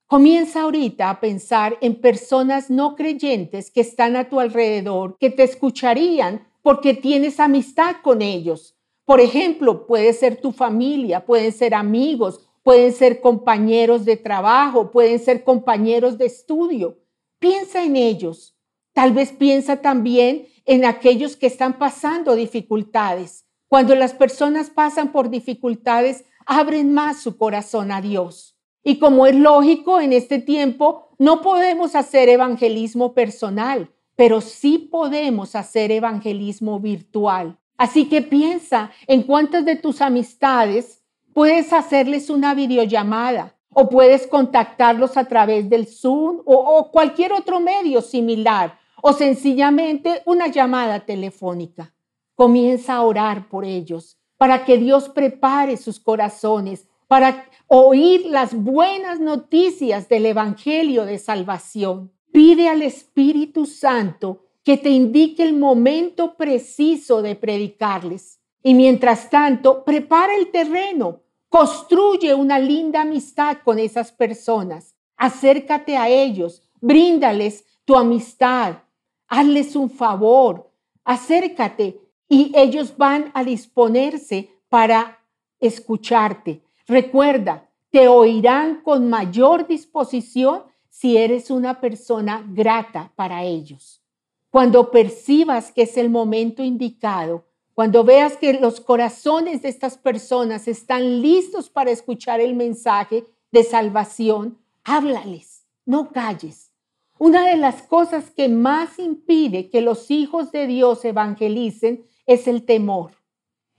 Comienza 0.08 0.62
ahorita 0.62 1.10
a 1.10 1.18
pensar 1.18 1.78
en 1.80 2.00
personas 2.00 2.70
no 2.70 2.94
creyentes 2.94 3.72
que 3.72 3.80
están 3.80 4.14
a 4.14 4.28
tu 4.28 4.38
alrededor, 4.38 5.16
que 5.18 5.30
te 5.30 5.42
escucharían 5.42 6.46
porque 6.62 6.94
tienes 6.94 7.40
amistad 7.40 7.96
con 8.04 8.22
ellos. 8.22 8.76
Por 9.04 9.20
ejemplo, 9.20 9.84
puede 9.84 10.12
ser 10.12 10.40
tu 10.40 10.52
familia, 10.52 11.26
pueden 11.26 11.50
ser 11.50 11.74
amigos, 11.74 12.40
pueden 12.62 12.92
ser 12.92 13.20
compañeros 13.20 14.04
de 14.04 14.16
trabajo, 14.16 14.92
pueden 14.92 15.18
ser 15.18 15.42
compañeros 15.42 16.18
de 16.18 16.26
estudio. 16.26 17.00
Piensa 17.40 17.82
en 17.82 17.96
ellos. 17.96 18.56
Tal 18.92 19.10
vez 19.10 19.32
piensa 19.32 19.82
también 19.82 20.46
en 20.66 20.84
aquellos 20.84 21.36
que 21.36 21.48
están 21.48 21.78
pasando 21.78 22.36
dificultades. 22.36 23.44
Cuando 23.66 23.96
las 23.96 24.14
personas 24.14 24.70
pasan 24.70 25.10
por 25.10 25.30
dificultades, 25.30 26.24
abren 26.46 26.94
más 26.94 27.20
su 27.20 27.36
corazón 27.36 27.90
a 27.90 28.00
Dios. 28.00 28.55
Y 28.86 28.98
como 28.98 29.26
es 29.26 29.34
lógico, 29.34 30.00
en 30.00 30.12
este 30.14 30.38
tiempo 30.38 31.08
no 31.18 31.42
podemos 31.42 31.94
hacer 31.94 32.28
evangelismo 32.28 33.12
personal, 33.12 33.90
pero 34.14 34.40
sí 34.40 34.78
podemos 34.78 35.54
hacer 35.56 35.90
evangelismo 35.90 36.80
virtual. 36.80 37.58
Así 37.76 38.08
que 38.08 38.22
piensa 38.22 38.90
en 39.06 39.24
cuántas 39.24 39.66
de 39.66 39.76
tus 39.76 40.00
amistades 40.00 41.02
Puedes 41.36 41.74
hacerles 41.74 42.30
una 42.30 42.54
videollamada 42.54 43.58
o 43.68 43.90
puedes 43.90 44.26
contactarlos 44.26 45.18
a 45.18 45.26
través 45.26 45.68
del 45.68 45.86
Zoom 45.86 46.40
o, 46.46 46.90
cualquier 46.90 47.34
otro 47.34 47.60
medio 47.60 48.00
similar 48.00 48.78
o 49.02 49.12
sencillamente 49.12 50.22
una 50.24 50.46
llamada 50.46 51.00
telefónica. 51.00 51.92
Comienza 52.34 52.94
a 52.94 53.02
orar 53.02 53.50
por 53.50 53.66
ellos 53.66 54.16
para 54.38 54.64
que 54.64 54.78
Dios 54.78 55.10
prepare 55.10 55.76
sus 55.76 56.00
corazones 56.00 56.88
para 57.08 57.48
oír 57.66 58.26
las 58.26 58.54
buenas 58.54 59.20
noticias 59.20 60.08
del 60.08 60.26
Evangelio 60.26 61.04
de 61.04 61.18
salvación. 61.18 62.12
Pide 62.32 62.68
al 62.68 62.82
Espíritu 62.82 63.66
Santo 63.66 64.44
que 64.64 64.76
te 64.76 64.90
indique 64.90 65.42
el 65.42 65.54
momento 65.54 66.36
preciso 66.36 67.22
de 67.22 67.36
predicarles. 67.36 68.40
Y 68.62 68.74
mientras 68.74 69.30
tanto, 69.30 69.84
prepara 69.84 70.34
el 70.34 70.50
terreno 70.50 71.22
Construye 71.48 72.34
una 72.34 72.58
linda 72.58 73.02
amistad 73.02 73.58
con 73.64 73.78
esas 73.78 74.12
personas. 74.12 74.94
Acércate 75.16 75.96
a 75.96 76.08
ellos, 76.08 76.62
bríndales 76.80 77.64
tu 77.84 77.96
amistad, 77.96 78.82
hazles 79.28 79.76
un 79.76 79.88
favor, 79.88 80.70
acércate 81.04 82.00
y 82.28 82.52
ellos 82.54 82.96
van 82.96 83.30
a 83.32 83.44
disponerse 83.44 84.50
para 84.68 85.24
escucharte. 85.60 86.62
Recuerda, 86.86 87.68
te 87.90 88.06
oirán 88.06 88.82
con 88.82 89.08
mayor 89.08 89.66
disposición 89.66 90.62
si 90.88 91.16
eres 91.16 91.50
una 91.50 91.80
persona 91.80 92.44
grata 92.48 93.12
para 93.16 93.42
ellos. 93.42 94.02
Cuando 94.50 94.90
percibas 94.90 95.72
que 95.72 95.82
es 95.82 95.96
el 95.96 96.10
momento 96.10 96.62
indicado, 96.62 97.44
cuando 97.74 98.04
veas 98.04 98.36
que 98.36 98.54
los 98.54 98.80
corazones 98.80 99.62
de 99.62 99.68
estas 99.68 99.98
personas 99.98 100.68
están 100.68 101.20
listos 101.20 101.68
para 101.68 101.90
escuchar 101.90 102.40
el 102.40 102.54
mensaje 102.54 103.24
de 103.50 103.64
salvación, 103.64 104.58
háblales, 104.84 105.66
no 105.84 106.10
calles. 106.10 106.70
Una 107.18 107.48
de 107.48 107.56
las 107.56 107.82
cosas 107.82 108.30
que 108.30 108.48
más 108.48 108.98
impide 108.98 109.70
que 109.70 109.80
los 109.80 110.10
hijos 110.10 110.52
de 110.52 110.66
Dios 110.66 111.04
evangelicen 111.04 112.04
es 112.26 112.46
el 112.46 112.64
temor. 112.64 113.12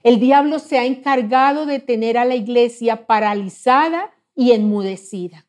El 0.03 0.19
diablo 0.19 0.59
se 0.59 0.77
ha 0.77 0.85
encargado 0.85 1.65
de 1.65 1.79
tener 1.79 2.17
a 2.17 2.25
la 2.25 2.35
iglesia 2.35 3.07
paralizada 3.07 4.11
y 4.35 4.51
enmudecida. 4.51 5.45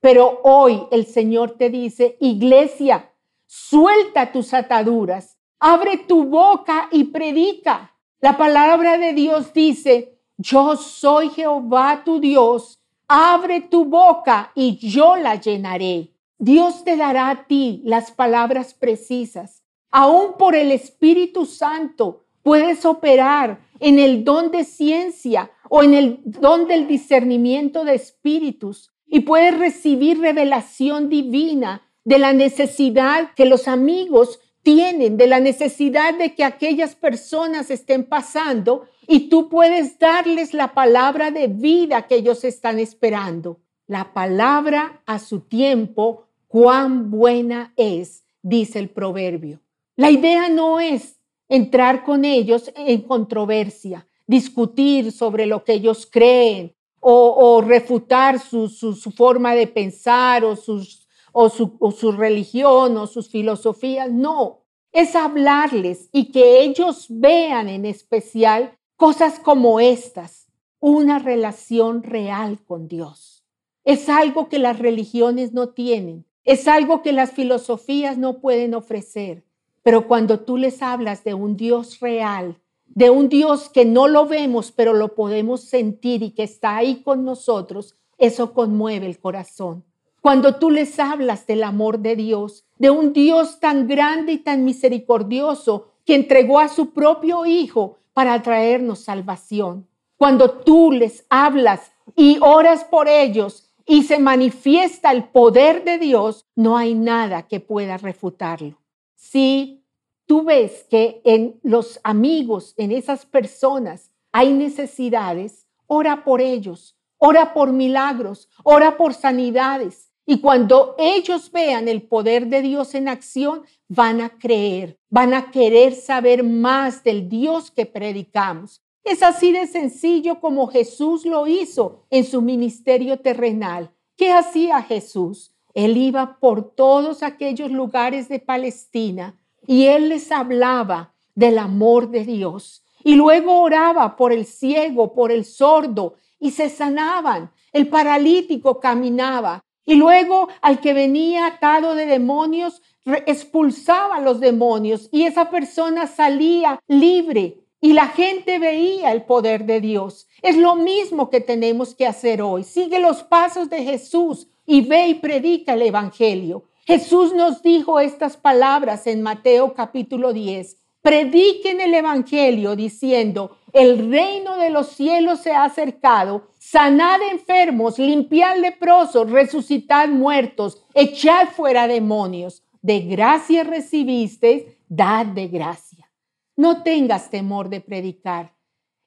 Pero 0.00 0.40
hoy 0.44 0.82
el 0.90 1.06
Señor 1.06 1.52
te 1.52 1.70
dice, 1.70 2.16
iglesia, 2.20 3.12
suelta 3.46 4.32
tus 4.32 4.52
ataduras 4.52 5.36
Abre 5.58 5.96
tu 5.96 6.24
boca 6.24 6.88
y 6.92 7.04
predica. 7.04 7.94
La 8.20 8.36
palabra 8.36 8.98
de 8.98 9.14
Dios 9.14 9.52
dice, 9.54 10.20
yo 10.36 10.76
soy 10.76 11.30
Jehová 11.30 12.02
tu 12.04 12.20
Dios. 12.20 12.78
Abre 13.08 13.62
tu 13.62 13.86
boca 13.86 14.52
y 14.54 14.76
yo 14.76 15.16
la 15.16 15.36
llenaré. 15.36 16.12
Dios 16.38 16.84
te 16.84 16.96
dará 16.96 17.30
a 17.30 17.46
ti 17.46 17.80
las 17.84 18.10
palabras 18.10 18.74
precisas. 18.74 19.62
Aún 19.90 20.34
por 20.36 20.54
el 20.54 20.72
Espíritu 20.72 21.46
Santo 21.46 22.26
puedes 22.42 22.84
operar 22.84 23.60
en 23.80 23.98
el 23.98 24.24
don 24.24 24.50
de 24.50 24.64
ciencia 24.64 25.50
o 25.68 25.82
en 25.82 25.94
el 25.94 26.20
don 26.24 26.66
del 26.66 26.86
discernimiento 26.86 27.84
de 27.84 27.94
espíritus 27.94 28.90
y 29.06 29.20
puedes 29.20 29.58
recibir 29.58 30.20
revelación 30.20 31.08
divina 31.08 31.82
de 32.04 32.18
la 32.18 32.32
necesidad 32.32 33.34
que 33.34 33.46
los 33.46 33.68
amigos 33.68 34.40
tienen, 34.62 35.16
de 35.16 35.28
la 35.28 35.38
necesidad 35.38 36.18
de 36.18 36.34
que 36.34 36.44
aquellas 36.44 36.96
personas 36.96 37.70
estén 37.70 38.04
pasando 38.04 38.86
y 39.06 39.28
tú 39.28 39.48
puedes 39.48 39.98
darles 39.98 40.54
la 40.54 40.74
palabra 40.74 41.30
de 41.30 41.46
vida 41.46 42.08
que 42.08 42.16
ellos 42.16 42.42
están 42.44 42.80
esperando. 42.80 43.60
La 43.86 44.12
palabra 44.12 45.02
a 45.06 45.20
su 45.20 45.40
tiempo, 45.40 46.24
cuán 46.48 47.12
buena 47.12 47.72
es, 47.76 48.24
dice 48.42 48.80
el 48.80 48.88
proverbio. 48.88 49.60
La 49.94 50.10
idea 50.10 50.48
no 50.48 50.80
es 50.80 51.15
entrar 51.48 52.04
con 52.04 52.24
ellos 52.24 52.72
en 52.74 53.02
controversia, 53.02 54.06
discutir 54.26 55.12
sobre 55.12 55.46
lo 55.46 55.64
que 55.64 55.74
ellos 55.74 56.08
creen 56.10 56.74
o, 57.08 57.62
refutar 57.64 58.40
su, 58.40 58.68
su, 58.68 58.94
forma 59.12 59.54
de 59.54 59.68
pensar 59.68 60.44
o 60.44 60.56
sus 60.56 61.06
o 61.38 61.90
su, 61.90 62.12
religión 62.12 62.96
o 62.96 63.06
sus 63.06 63.28
filosofías, 63.28 64.10
no. 64.10 64.62
Es 64.90 65.14
hablarles 65.14 66.08
y 66.10 66.32
que 66.32 66.62
ellos 66.62 67.06
vean 67.10 67.68
en 67.68 67.84
especial 67.84 68.78
cosas 68.96 69.38
como 69.38 69.78
estas, 69.78 70.48
una 70.80 71.18
relación 71.18 72.02
real 72.02 72.64
con 72.64 72.88
Dios. 72.88 73.44
Es 73.84 74.08
algo 74.08 74.48
que 74.48 74.58
las 74.58 74.78
religiones 74.78 75.52
no 75.52 75.68
tienen, 75.68 76.24
es 76.44 76.66
algo 76.68 77.02
que 77.02 77.12
las 77.12 77.32
filosofías 77.32 78.16
no 78.16 78.40
pueden 78.40 78.72
ofrecer. 78.74 79.44
Pero 79.86 80.08
cuando 80.08 80.40
tú 80.40 80.56
les 80.56 80.82
hablas 80.82 81.22
de 81.22 81.32
un 81.32 81.56
Dios 81.56 82.00
real, 82.00 82.60
de 82.86 83.08
un 83.08 83.28
Dios 83.28 83.68
que 83.68 83.84
no 83.84 84.08
lo 84.08 84.26
vemos, 84.26 84.72
pero 84.72 84.94
lo 84.94 85.14
podemos 85.14 85.60
sentir 85.60 86.24
y 86.24 86.32
que 86.32 86.42
está 86.42 86.76
ahí 86.76 87.04
con 87.04 87.24
nosotros, 87.24 87.94
eso 88.18 88.52
conmueve 88.52 89.06
el 89.06 89.20
corazón. 89.20 89.84
Cuando 90.20 90.56
tú 90.56 90.72
les 90.72 90.98
hablas 90.98 91.46
del 91.46 91.62
amor 91.62 92.00
de 92.00 92.16
Dios, 92.16 92.64
de 92.78 92.90
un 92.90 93.12
Dios 93.12 93.60
tan 93.60 93.86
grande 93.86 94.32
y 94.32 94.38
tan 94.38 94.64
misericordioso 94.64 95.92
que 96.04 96.16
entregó 96.16 96.58
a 96.58 96.66
su 96.66 96.90
propio 96.90 97.46
Hijo 97.46 97.98
para 98.12 98.42
traernos 98.42 99.04
salvación. 99.04 99.86
Cuando 100.16 100.50
tú 100.50 100.90
les 100.90 101.24
hablas 101.30 101.92
y 102.16 102.38
oras 102.40 102.82
por 102.82 103.06
ellos 103.06 103.70
y 103.86 104.02
se 104.02 104.18
manifiesta 104.18 105.12
el 105.12 105.28
poder 105.28 105.84
de 105.84 105.98
Dios, 105.98 106.44
no 106.56 106.76
hay 106.76 106.96
nada 106.96 107.46
que 107.46 107.60
pueda 107.60 107.98
refutarlo. 107.98 108.78
Si 109.16 109.84
tú 110.26 110.44
ves 110.44 110.86
que 110.88 111.20
en 111.24 111.58
los 111.62 111.98
amigos, 112.04 112.74
en 112.76 112.92
esas 112.92 113.26
personas, 113.26 114.12
hay 114.30 114.52
necesidades, 114.52 115.66
ora 115.86 116.24
por 116.24 116.40
ellos, 116.40 116.96
ora 117.18 117.54
por 117.54 117.72
milagros, 117.72 118.48
ora 118.62 118.96
por 118.96 119.14
sanidades, 119.14 120.12
y 120.28 120.40
cuando 120.40 120.96
ellos 120.98 121.52
vean 121.52 121.86
el 121.86 122.02
poder 122.02 122.48
de 122.48 122.60
Dios 122.60 122.96
en 122.96 123.08
acción, 123.08 123.62
van 123.88 124.20
a 124.20 124.38
creer, 124.38 124.98
van 125.08 125.32
a 125.32 125.52
querer 125.52 125.94
saber 125.94 126.42
más 126.42 127.04
del 127.04 127.28
Dios 127.28 127.70
que 127.70 127.86
predicamos. 127.86 128.82
Es 129.04 129.22
así 129.22 129.52
de 129.52 129.68
sencillo 129.68 130.40
como 130.40 130.66
Jesús 130.66 131.24
lo 131.24 131.46
hizo 131.46 132.06
en 132.10 132.24
su 132.24 132.42
ministerio 132.42 133.20
terrenal. 133.20 133.92
¿Qué 134.16 134.32
hacía 134.32 134.82
Jesús? 134.82 135.54
Él 135.76 135.98
iba 135.98 136.38
por 136.40 136.74
todos 136.74 137.22
aquellos 137.22 137.70
lugares 137.70 138.30
de 138.30 138.38
Palestina 138.38 139.38
y 139.66 139.88
él 139.88 140.08
les 140.08 140.32
hablaba 140.32 141.12
del 141.34 141.58
amor 141.58 142.08
de 142.08 142.24
Dios 142.24 142.82
Y 143.04 143.14
luego 143.14 143.60
oraba 143.60 144.16
por 144.16 144.32
el 144.32 144.46
ciego, 144.46 145.12
por 145.12 145.30
el 145.30 145.44
sordo, 145.44 146.14
y 146.40 146.52
se 146.52 146.70
sanaban. 146.70 147.52
El 147.74 147.88
paralítico 147.88 148.80
caminaba. 148.80 149.62
Y 149.84 149.96
luego 149.96 150.48
al 150.62 150.80
que 150.80 150.94
venía 150.94 151.46
atado 151.46 151.94
de 151.94 152.06
demonios, 152.06 152.80
expulsaba 153.26 154.16
a 154.16 154.20
los 154.22 154.40
demonios 154.40 155.10
y 155.12 155.24
esa 155.24 155.50
persona 155.50 156.06
salía 156.06 156.80
libre 156.88 157.60
y 157.82 157.92
la 157.92 158.08
gente 158.08 158.58
veía 158.58 159.12
el 159.12 159.24
poder 159.24 159.66
de 159.66 159.82
Dios. 159.82 160.26
Es 160.40 160.56
lo 160.56 160.74
mismo 160.74 161.28
que 161.28 161.42
tenemos 161.42 161.94
que 161.94 162.06
hacer 162.06 162.40
hoy. 162.40 162.64
Sigue 162.64 162.98
los 162.98 163.22
pasos 163.22 163.68
de 163.68 163.84
Jesús 163.84 164.48
y 164.66 164.82
ve 164.82 165.08
y 165.08 165.14
predica 165.14 165.74
el 165.74 165.82
Evangelio. 165.82 166.64
Jesús 166.84 167.34
nos 167.34 167.62
dijo 167.62 168.00
estas 168.00 168.36
palabras 168.36 169.06
en 169.06 169.22
Mateo 169.22 169.74
capítulo 169.74 170.32
10. 170.32 170.76
Prediquen 171.02 171.80
el 171.80 171.94
Evangelio 171.94 172.74
diciendo, 172.74 173.58
el 173.72 174.10
reino 174.10 174.56
de 174.56 174.70
los 174.70 174.88
cielos 174.88 175.40
se 175.40 175.52
ha 175.52 175.64
acercado, 175.64 176.50
sanad 176.58 177.20
enfermos, 177.30 177.98
limpiad 177.98 178.56
leprosos, 178.58 179.30
resucitad 179.30 180.08
muertos, 180.08 180.82
echad 180.94 181.48
fuera 181.48 181.86
demonios. 181.86 182.64
De 182.82 183.00
gracia 183.00 183.64
recibiste, 183.64 184.78
dad 184.88 185.26
de 185.26 185.48
gracia. 185.48 186.10
No 186.56 186.82
tengas 186.82 187.30
temor 187.30 187.68
de 187.68 187.80
predicar. 187.80 188.54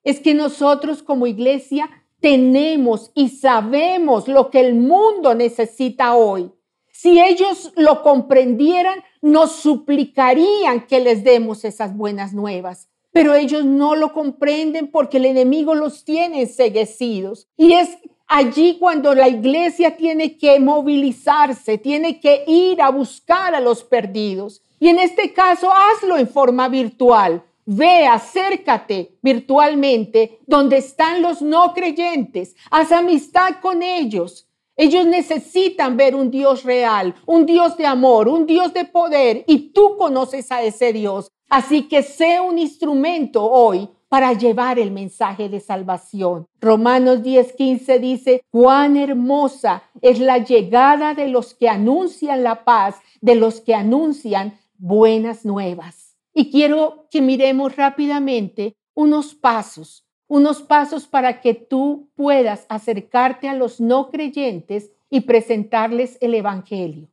Es 0.03 0.19
que 0.19 0.33
nosotros 0.33 1.03
como 1.03 1.27
iglesia 1.27 1.89
tenemos 2.19 3.11
y 3.13 3.29
sabemos 3.29 4.27
lo 4.27 4.49
que 4.49 4.59
el 4.59 4.75
mundo 4.75 5.35
necesita 5.35 6.15
hoy. 6.15 6.51
Si 6.91 7.19
ellos 7.19 7.71
lo 7.75 8.01
comprendieran, 8.01 9.03
nos 9.21 9.53
suplicarían 9.53 10.85
que 10.85 10.99
les 10.99 11.23
demos 11.23 11.63
esas 11.63 11.95
buenas 11.95 12.33
nuevas. 12.33 12.89
Pero 13.11 13.33
ellos 13.33 13.65
no 13.65 13.95
lo 13.95 14.13
comprenden 14.13 14.91
porque 14.91 15.17
el 15.17 15.25
enemigo 15.25 15.75
los 15.75 16.03
tiene 16.03 16.41
enseguecidos. 16.41 17.47
Y 17.57 17.73
es 17.73 17.97
allí 18.27 18.77
cuando 18.79 19.15
la 19.15 19.27
iglesia 19.27 19.97
tiene 19.97 20.37
que 20.37 20.59
movilizarse, 20.59 21.77
tiene 21.77 22.19
que 22.19 22.43
ir 22.47 22.81
a 22.81 22.89
buscar 22.89 23.55
a 23.55 23.59
los 23.59 23.83
perdidos. 23.83 24.61
Y 24.79 24.89
en 24.89 24.99
este 24.99 25.33
caso, 25.33 25.71
hazlo 25.73 26.17
en 26.17 26.27
forma 26.27 26.69
virtual. 26.69 27.43
Ve, 27.71 28.07
acércate 28.07 29.19
virtualmente 29.21 30.39
donde 30.47 30.77
están 30.77 31.21
los 31.21 31.39
no 31.43 31.71
creyentes. 31.75 32.55
Haz 32.71 32.91
amistad 32.91 33.57
con 33.61 33.83
ellos. 33.83 34.47
Ellos 34.75 35.05
necesitan 35.05 35.95
ver 35.95 36.15
un 36.15 36.31
Dios 36.31 36.63
real, 36.63 37.13
un 37.27 37.45
Dios 37.45 37.77
de 37.77 37.85
amor, 37.85 38.27
un 38.27 38.47
Dios 38.47 38.73
de 38.73 38.85
poder 38.85 39.43
y 39.45 39.69
tú 39.69 39.97
conoces 39.99 40.51
a 40.51 40.63
ese 40.63 40.93
Dios. 40.93 41.31
Así 41.47 41.83
que 41.83 42.01
sé 42.01 42.39
un 42.39 42.57
instrumento 42.57 43.45
hoy 43.45 43.87
para 44.07 44.33
llevar 44.33 44.79
el 44.79 44.89
mensaje 44.89 45.47
de 45.47 45.59
salvación. 45.59 46.47
Romanos 46.59 47.21
10:15 47.21 47.99
dice, 47.99 48.41
cuán 48.49 48.97
hermosa 48.97 49.83
es 50.01 50.17
la 50.17 50.39
llegada 50.39 51.13
de 51.13 51.27
los 51.27 51.53
que 51.53 51.69
anuncian 51.69 52.41
la 52.41 52.63
paz, 52.63 52.95
de 53.21 53.35
los 53.35 53.61
que 53.61 53.75
anuncian 53.75 54.57
buenas 54.79 55.45
nuevas. 55.45 56.08
Y 56.39 56.51
quiero 56.51 57.05
que 57.11 57.21
miremos 57.21 57.75
rápidamente 57.75 58.77
unos 58.93 59.35
pasos, 59.35 60.07
unos 60.29 60.61
pasos 60.61 61.05
para 61.05 61.41
que 61.41 61.53
tú 61.53 62.11
puedas 62.15 62.65
acercarte 62.69 63.49
a 63.49 63.55
los 63.55 63.81
no 63.81 64.09
creyentes 64.09 64.89
y 65.09 65.19
presentarles 65.19 66.17
el 66.21 66.33
Evangelio. 66.33 67.09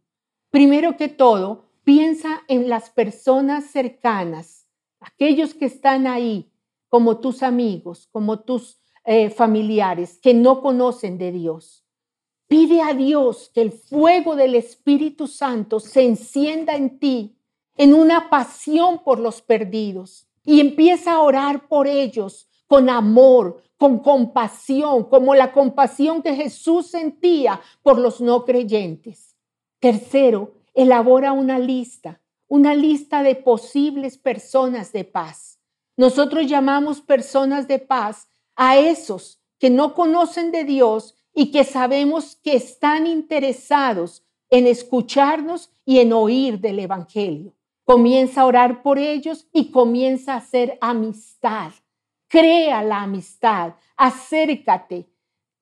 Primero 0.52 0.96
que 0.96 1.08
todo, 1.08 1.64
piensa 1.82 2.44
en 2.46 2.68
las 2.68 2.90
personas 2.90 3.64
cercanas, 3.64 4.68
aquellos 5.00 5.54
que 5.54 5.64
están 5.64 6.06
ahí, 6.06 6.48
como 6.88 7.18
tus 7.18 7.42
amigos, 7.42 8.06
como 8.12 8.38
tus 8.38 8.78
eh, 9.04 9.30
familiares, 9.30 10.20
que 10.22 10.34
no 10.34 10.60
conocen 10.60 11.18
de 11.18 11.32
Dios. 11.32 11.84
Pide 12.46 12.80
a 12.80 12.94
Dios 12.94 13.50
que 13.52 13.62
el 13.62 13.72
fuego 13.72 14.36
del 14.36 14.54
Espíritu 14.54 15.26
Santo 15.26 15.80
se 15.80 16.04
encienda 16.04 16.76
en 16.76 17.00
ti 17.00 17.36
en 17.76 17.94
una 17.94 18.30
pasión 18.30 19.02
por 19.02 19.18
los 19.18 19.42
perdidos 19.42 20.26
y 20.44 20.60
empieza 20.60 21.12
a 21.12 21.20
orar 21.20 21.68
por 21.68 21.86
ellos 21.86 22.48
con 22.66 22.88
amor, 22.88 23.62
con 23.76 23.98
compasión, 23.98 25.04
como 25.04 25.34
la 25.34 25.52
compasión 25.52 26.22
que 26.22 26.34
Jesús 26.34 26.88
sentía 26.88 27.60
por 27.82 27.98
los 27.98 28.20
no 28.20 28.44
creyentes. 28.44 29.36
Tercero, 29.80 30.54
elabora 30.74 31.32
una 31.32 31.58
lista, 31.58 32.20
una 32.48 32.74
lista 32.74 33.22
de 33.22 33.34
posibles 33.34 34.18
personas 34.18 34.92
de 34.92 35.04
paz. 35.04 35.58
Nosotros 35.96 36.46
llamamos 36.46 37.00
personas 37.00 37.68
de 37.68 37.78
paz 37.78 38.28
a 38.54 38.78
esos 38.78 39.40
que 39.58 39.70
no 39.70 39.94
conocen 39.94 40.52
de 40.52 40.64
Dios 40.64 41.14
y 41.34 41.50
que 41.50 41.64
sabemos 41.64 42.36
que 42.36 42.56
están 42.56 43.06
interesados 43.06 44.22
en 44.50 44.66
escucharnos 44.66 45.70
y 45.84 45.98
en 45.98 46.12
oír 46.12 46.60
del 46.60 46.78
Evangelio. 46.78 47.55
Comienza 47.86 48.40
a 48.40 48.46
orar 48.46 48.82
por 48.82 48.98
ellos 48.98 49.46
y 49.52 49.70
comienza 49.70 50.34
a 50.34 50.38
hacer 50.38 50.76
amistad. 50.80 51.70
Crea 52.26 52.82
la 52.82 53.02
amistad, 53.02 53.74
acércate, 53.96 55.08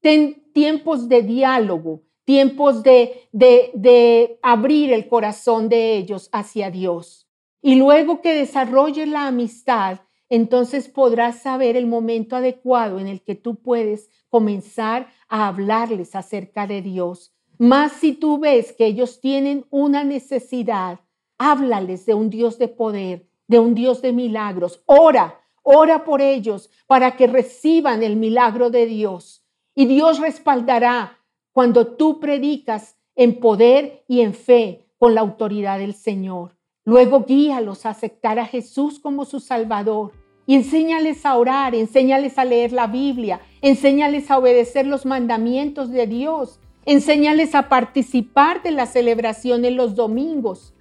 ten 0.00 0.50
tiempos 0.54 1.06
de 1.10 1.20
diálogo, 1.20 2.00
tiempos 2.24 2.82
de, 2.82 3.28
de, 3.32 3.72
de 3.74 4.38
abrir 4.42 4.90
el 4.90 5.06
corazón 5.06 5.68
de 5.68 5.98
ellos 5.98 6.30
hacia 6.32 6.70
Dios. 6.70 7.28
Y 7.60 7.74
luego 7.74 8.22
que 8.22 8.32
desarrolles 8.32 9.06
la 9.06 9.26
amistad, 9.26 10.00
entonces 10.30 10.88
podrás 10.88 11.42
saber 11.42 11.76
el 11.76 11.86
momento 11.86 12.36
adecuado 12.36 12.98
en 13.00 13.06
el 13.06 13.22
que 13.22 13.34
tú 13.34 13.56
puedes 13.56 14.08
comenzar 14.30 15.08
a 15.28 15.46
hablarles 15.46 16.14
acerca 16.14 16.66
de 16.66 16.80
Dios. 16.80 17.34
Más 17.58 17.92
si 17.92 18.14
tú 18.14 18.38
ves 18.38 18.72
que 18.72 18.86
ellos 18.86 19.20
tienen 19.20 19.66
una 19.68 20.04
necesidad, 20.04 21.00
Háblales 21.38 22.06
de 22.06 22.14
un 22.14 22.30
Dios 22.30 22.58
de 22.58 22.68
poder, 22.68 23.26
de 23.48 23.58
un 23.58 23.74
Dios 23.74 24.02
de 24.02 24.12
milagros. 24.12 24.82
Ora, 24.86 25.40
ora 25.62 26.04
por 26.04 26.20
ellos 26.20 26.70
para 26.86 27.16
que 27.16 27.26
reciban 27.26 28.02
el 28.02 28.16
milagro 28.16 28.70
de 28.70 28.86
Dios. 28.86 29.44
Y 29.74 29.86
Dios 29.86 30.20
respaldará 30.20 31.18
cuando 31.52 31.86
tú 31.96 32.20
predicas 32.20 32.96
en 33.16 33.40
poder 33.40 34.04
y 34.08 34.20
en 34.20 34.34
fe 34.34 34.86
con 34.98 35.14
la 35.14 35.20
autoridad 35.20 35.78
del 35.78 35.94
Señor. 35.94 36.56
Luego 36.84 37.24
guíalos 37.24 37.86
a 37.86 37.90
aceptar 37.90 38.38
a 38.38 38.46
Jesús 38.46 38.98
como 38.98 39.24
su 39.24 39.40
Salvador 39.40 40.12
y 40.46 40.54
enséñales 40.54 41.24
a 41.24 41.36
orar, 41.36 41.74
enséñales 41.74 42.38
a 42.38 42.44
leer 42.44 42.72
la 42.72 42.86
Biblia, 42.86 43.40
enséñales 43.62 44.30
a 44.30 44.38
obedecer 44.38 44.86
los 44.86 45.06
mandamientos 45.06 45.90
de 45.90 46.06
Dios, 46.06 46.60
enséñales 46.84 47.54
a 47.54 47.70
participar 47.70 48.62
de 48.62 48.72
la 48.72 48.84
celebración 48.84 49.64
en 49.64 49.76
los 49.76 49.94
domingos. 49.94 50.73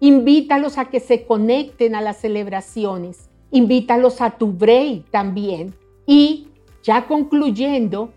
Invítalos 0.00 0.78
a 0.78 0.86
que 0.86 0.98
se 0.98 1.26
conecten 1.26 1.94
a 1.94 2.00
las 2.00 2.18
celebraciones. 2.18 3.28
Invítalos 3.50 4.20
a 4.20 4.30
tu 4.30 4.52
break 4.52 5.10
también. 5.10 5.74
Y 6.06 6.48
ya 6.82 7.06
concluyendo, 7.06 8.12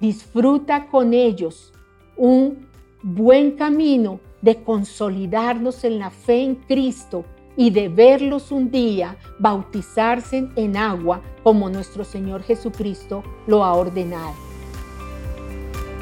disfruta 0.00 0.88
con 0.88 1.14
ellos 1.14 1.72
un 2.16 2.66
buen 3.02 3.52
camino 3.52 4.20
de 4.42 4.62
consolidarnos 4.62 5.84
en 5.84 5.98
la 5.98 6.10
fe 6.10 6.42
en 6.42 6.56
Cristo 6.56 7.24
y 7.56 7.70
de 7.70 7.88
verlos 7.88 8.50
un 8.50 8.70
día 8.70 9.16
bautizarse 9.38 10.48
en 10.56 10.76
agua 10.76 11.22
como 11.42 11.70
nuestro 11.70 12.04
Señor 12.04 12.42
Jesucristo 12.42 13.22
lo 13.46 13.64
ha 13.64 13.74
ordenado. 13.74 14.45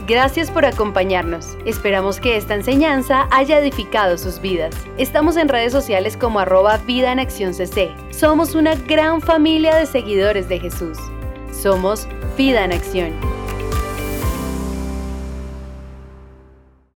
Gracias 0.07 0.51
por 0.51 0.67
acompañarnos. 0.67 1.57
Esperamos 1.65 2.21
que 2.21 2.37
esta 2.37 2.55
enseñanza 2.55 3.27
haya 3.31 3.59
edificado 3.59 4.19
sus 4.19 4.39
vidas. 4.39 4.75
Estamos 4.99 5.39
en 5.39 5.49
redes 5.49 5.73
sociales 5.73 6.19
como 6.19 6.41
arroba 6.41 6.77
Vida 6.79 7.11
en 7.11 7.21
Acción 7.21 7.55
CC. 7.55 7.91
Somos 8.11 8.55
una 8.55 8.75
gran 8.75 9.23
familia 9.23 9.75
de 9.77 9.87
seguidores 9.87 10.47
de 10.51 10.61
Jesús. 10.61 10.99
Somos 11.51 12.07
Vida 12.37 12.67
en 12.67 12.73
Acción. 12.73 13.44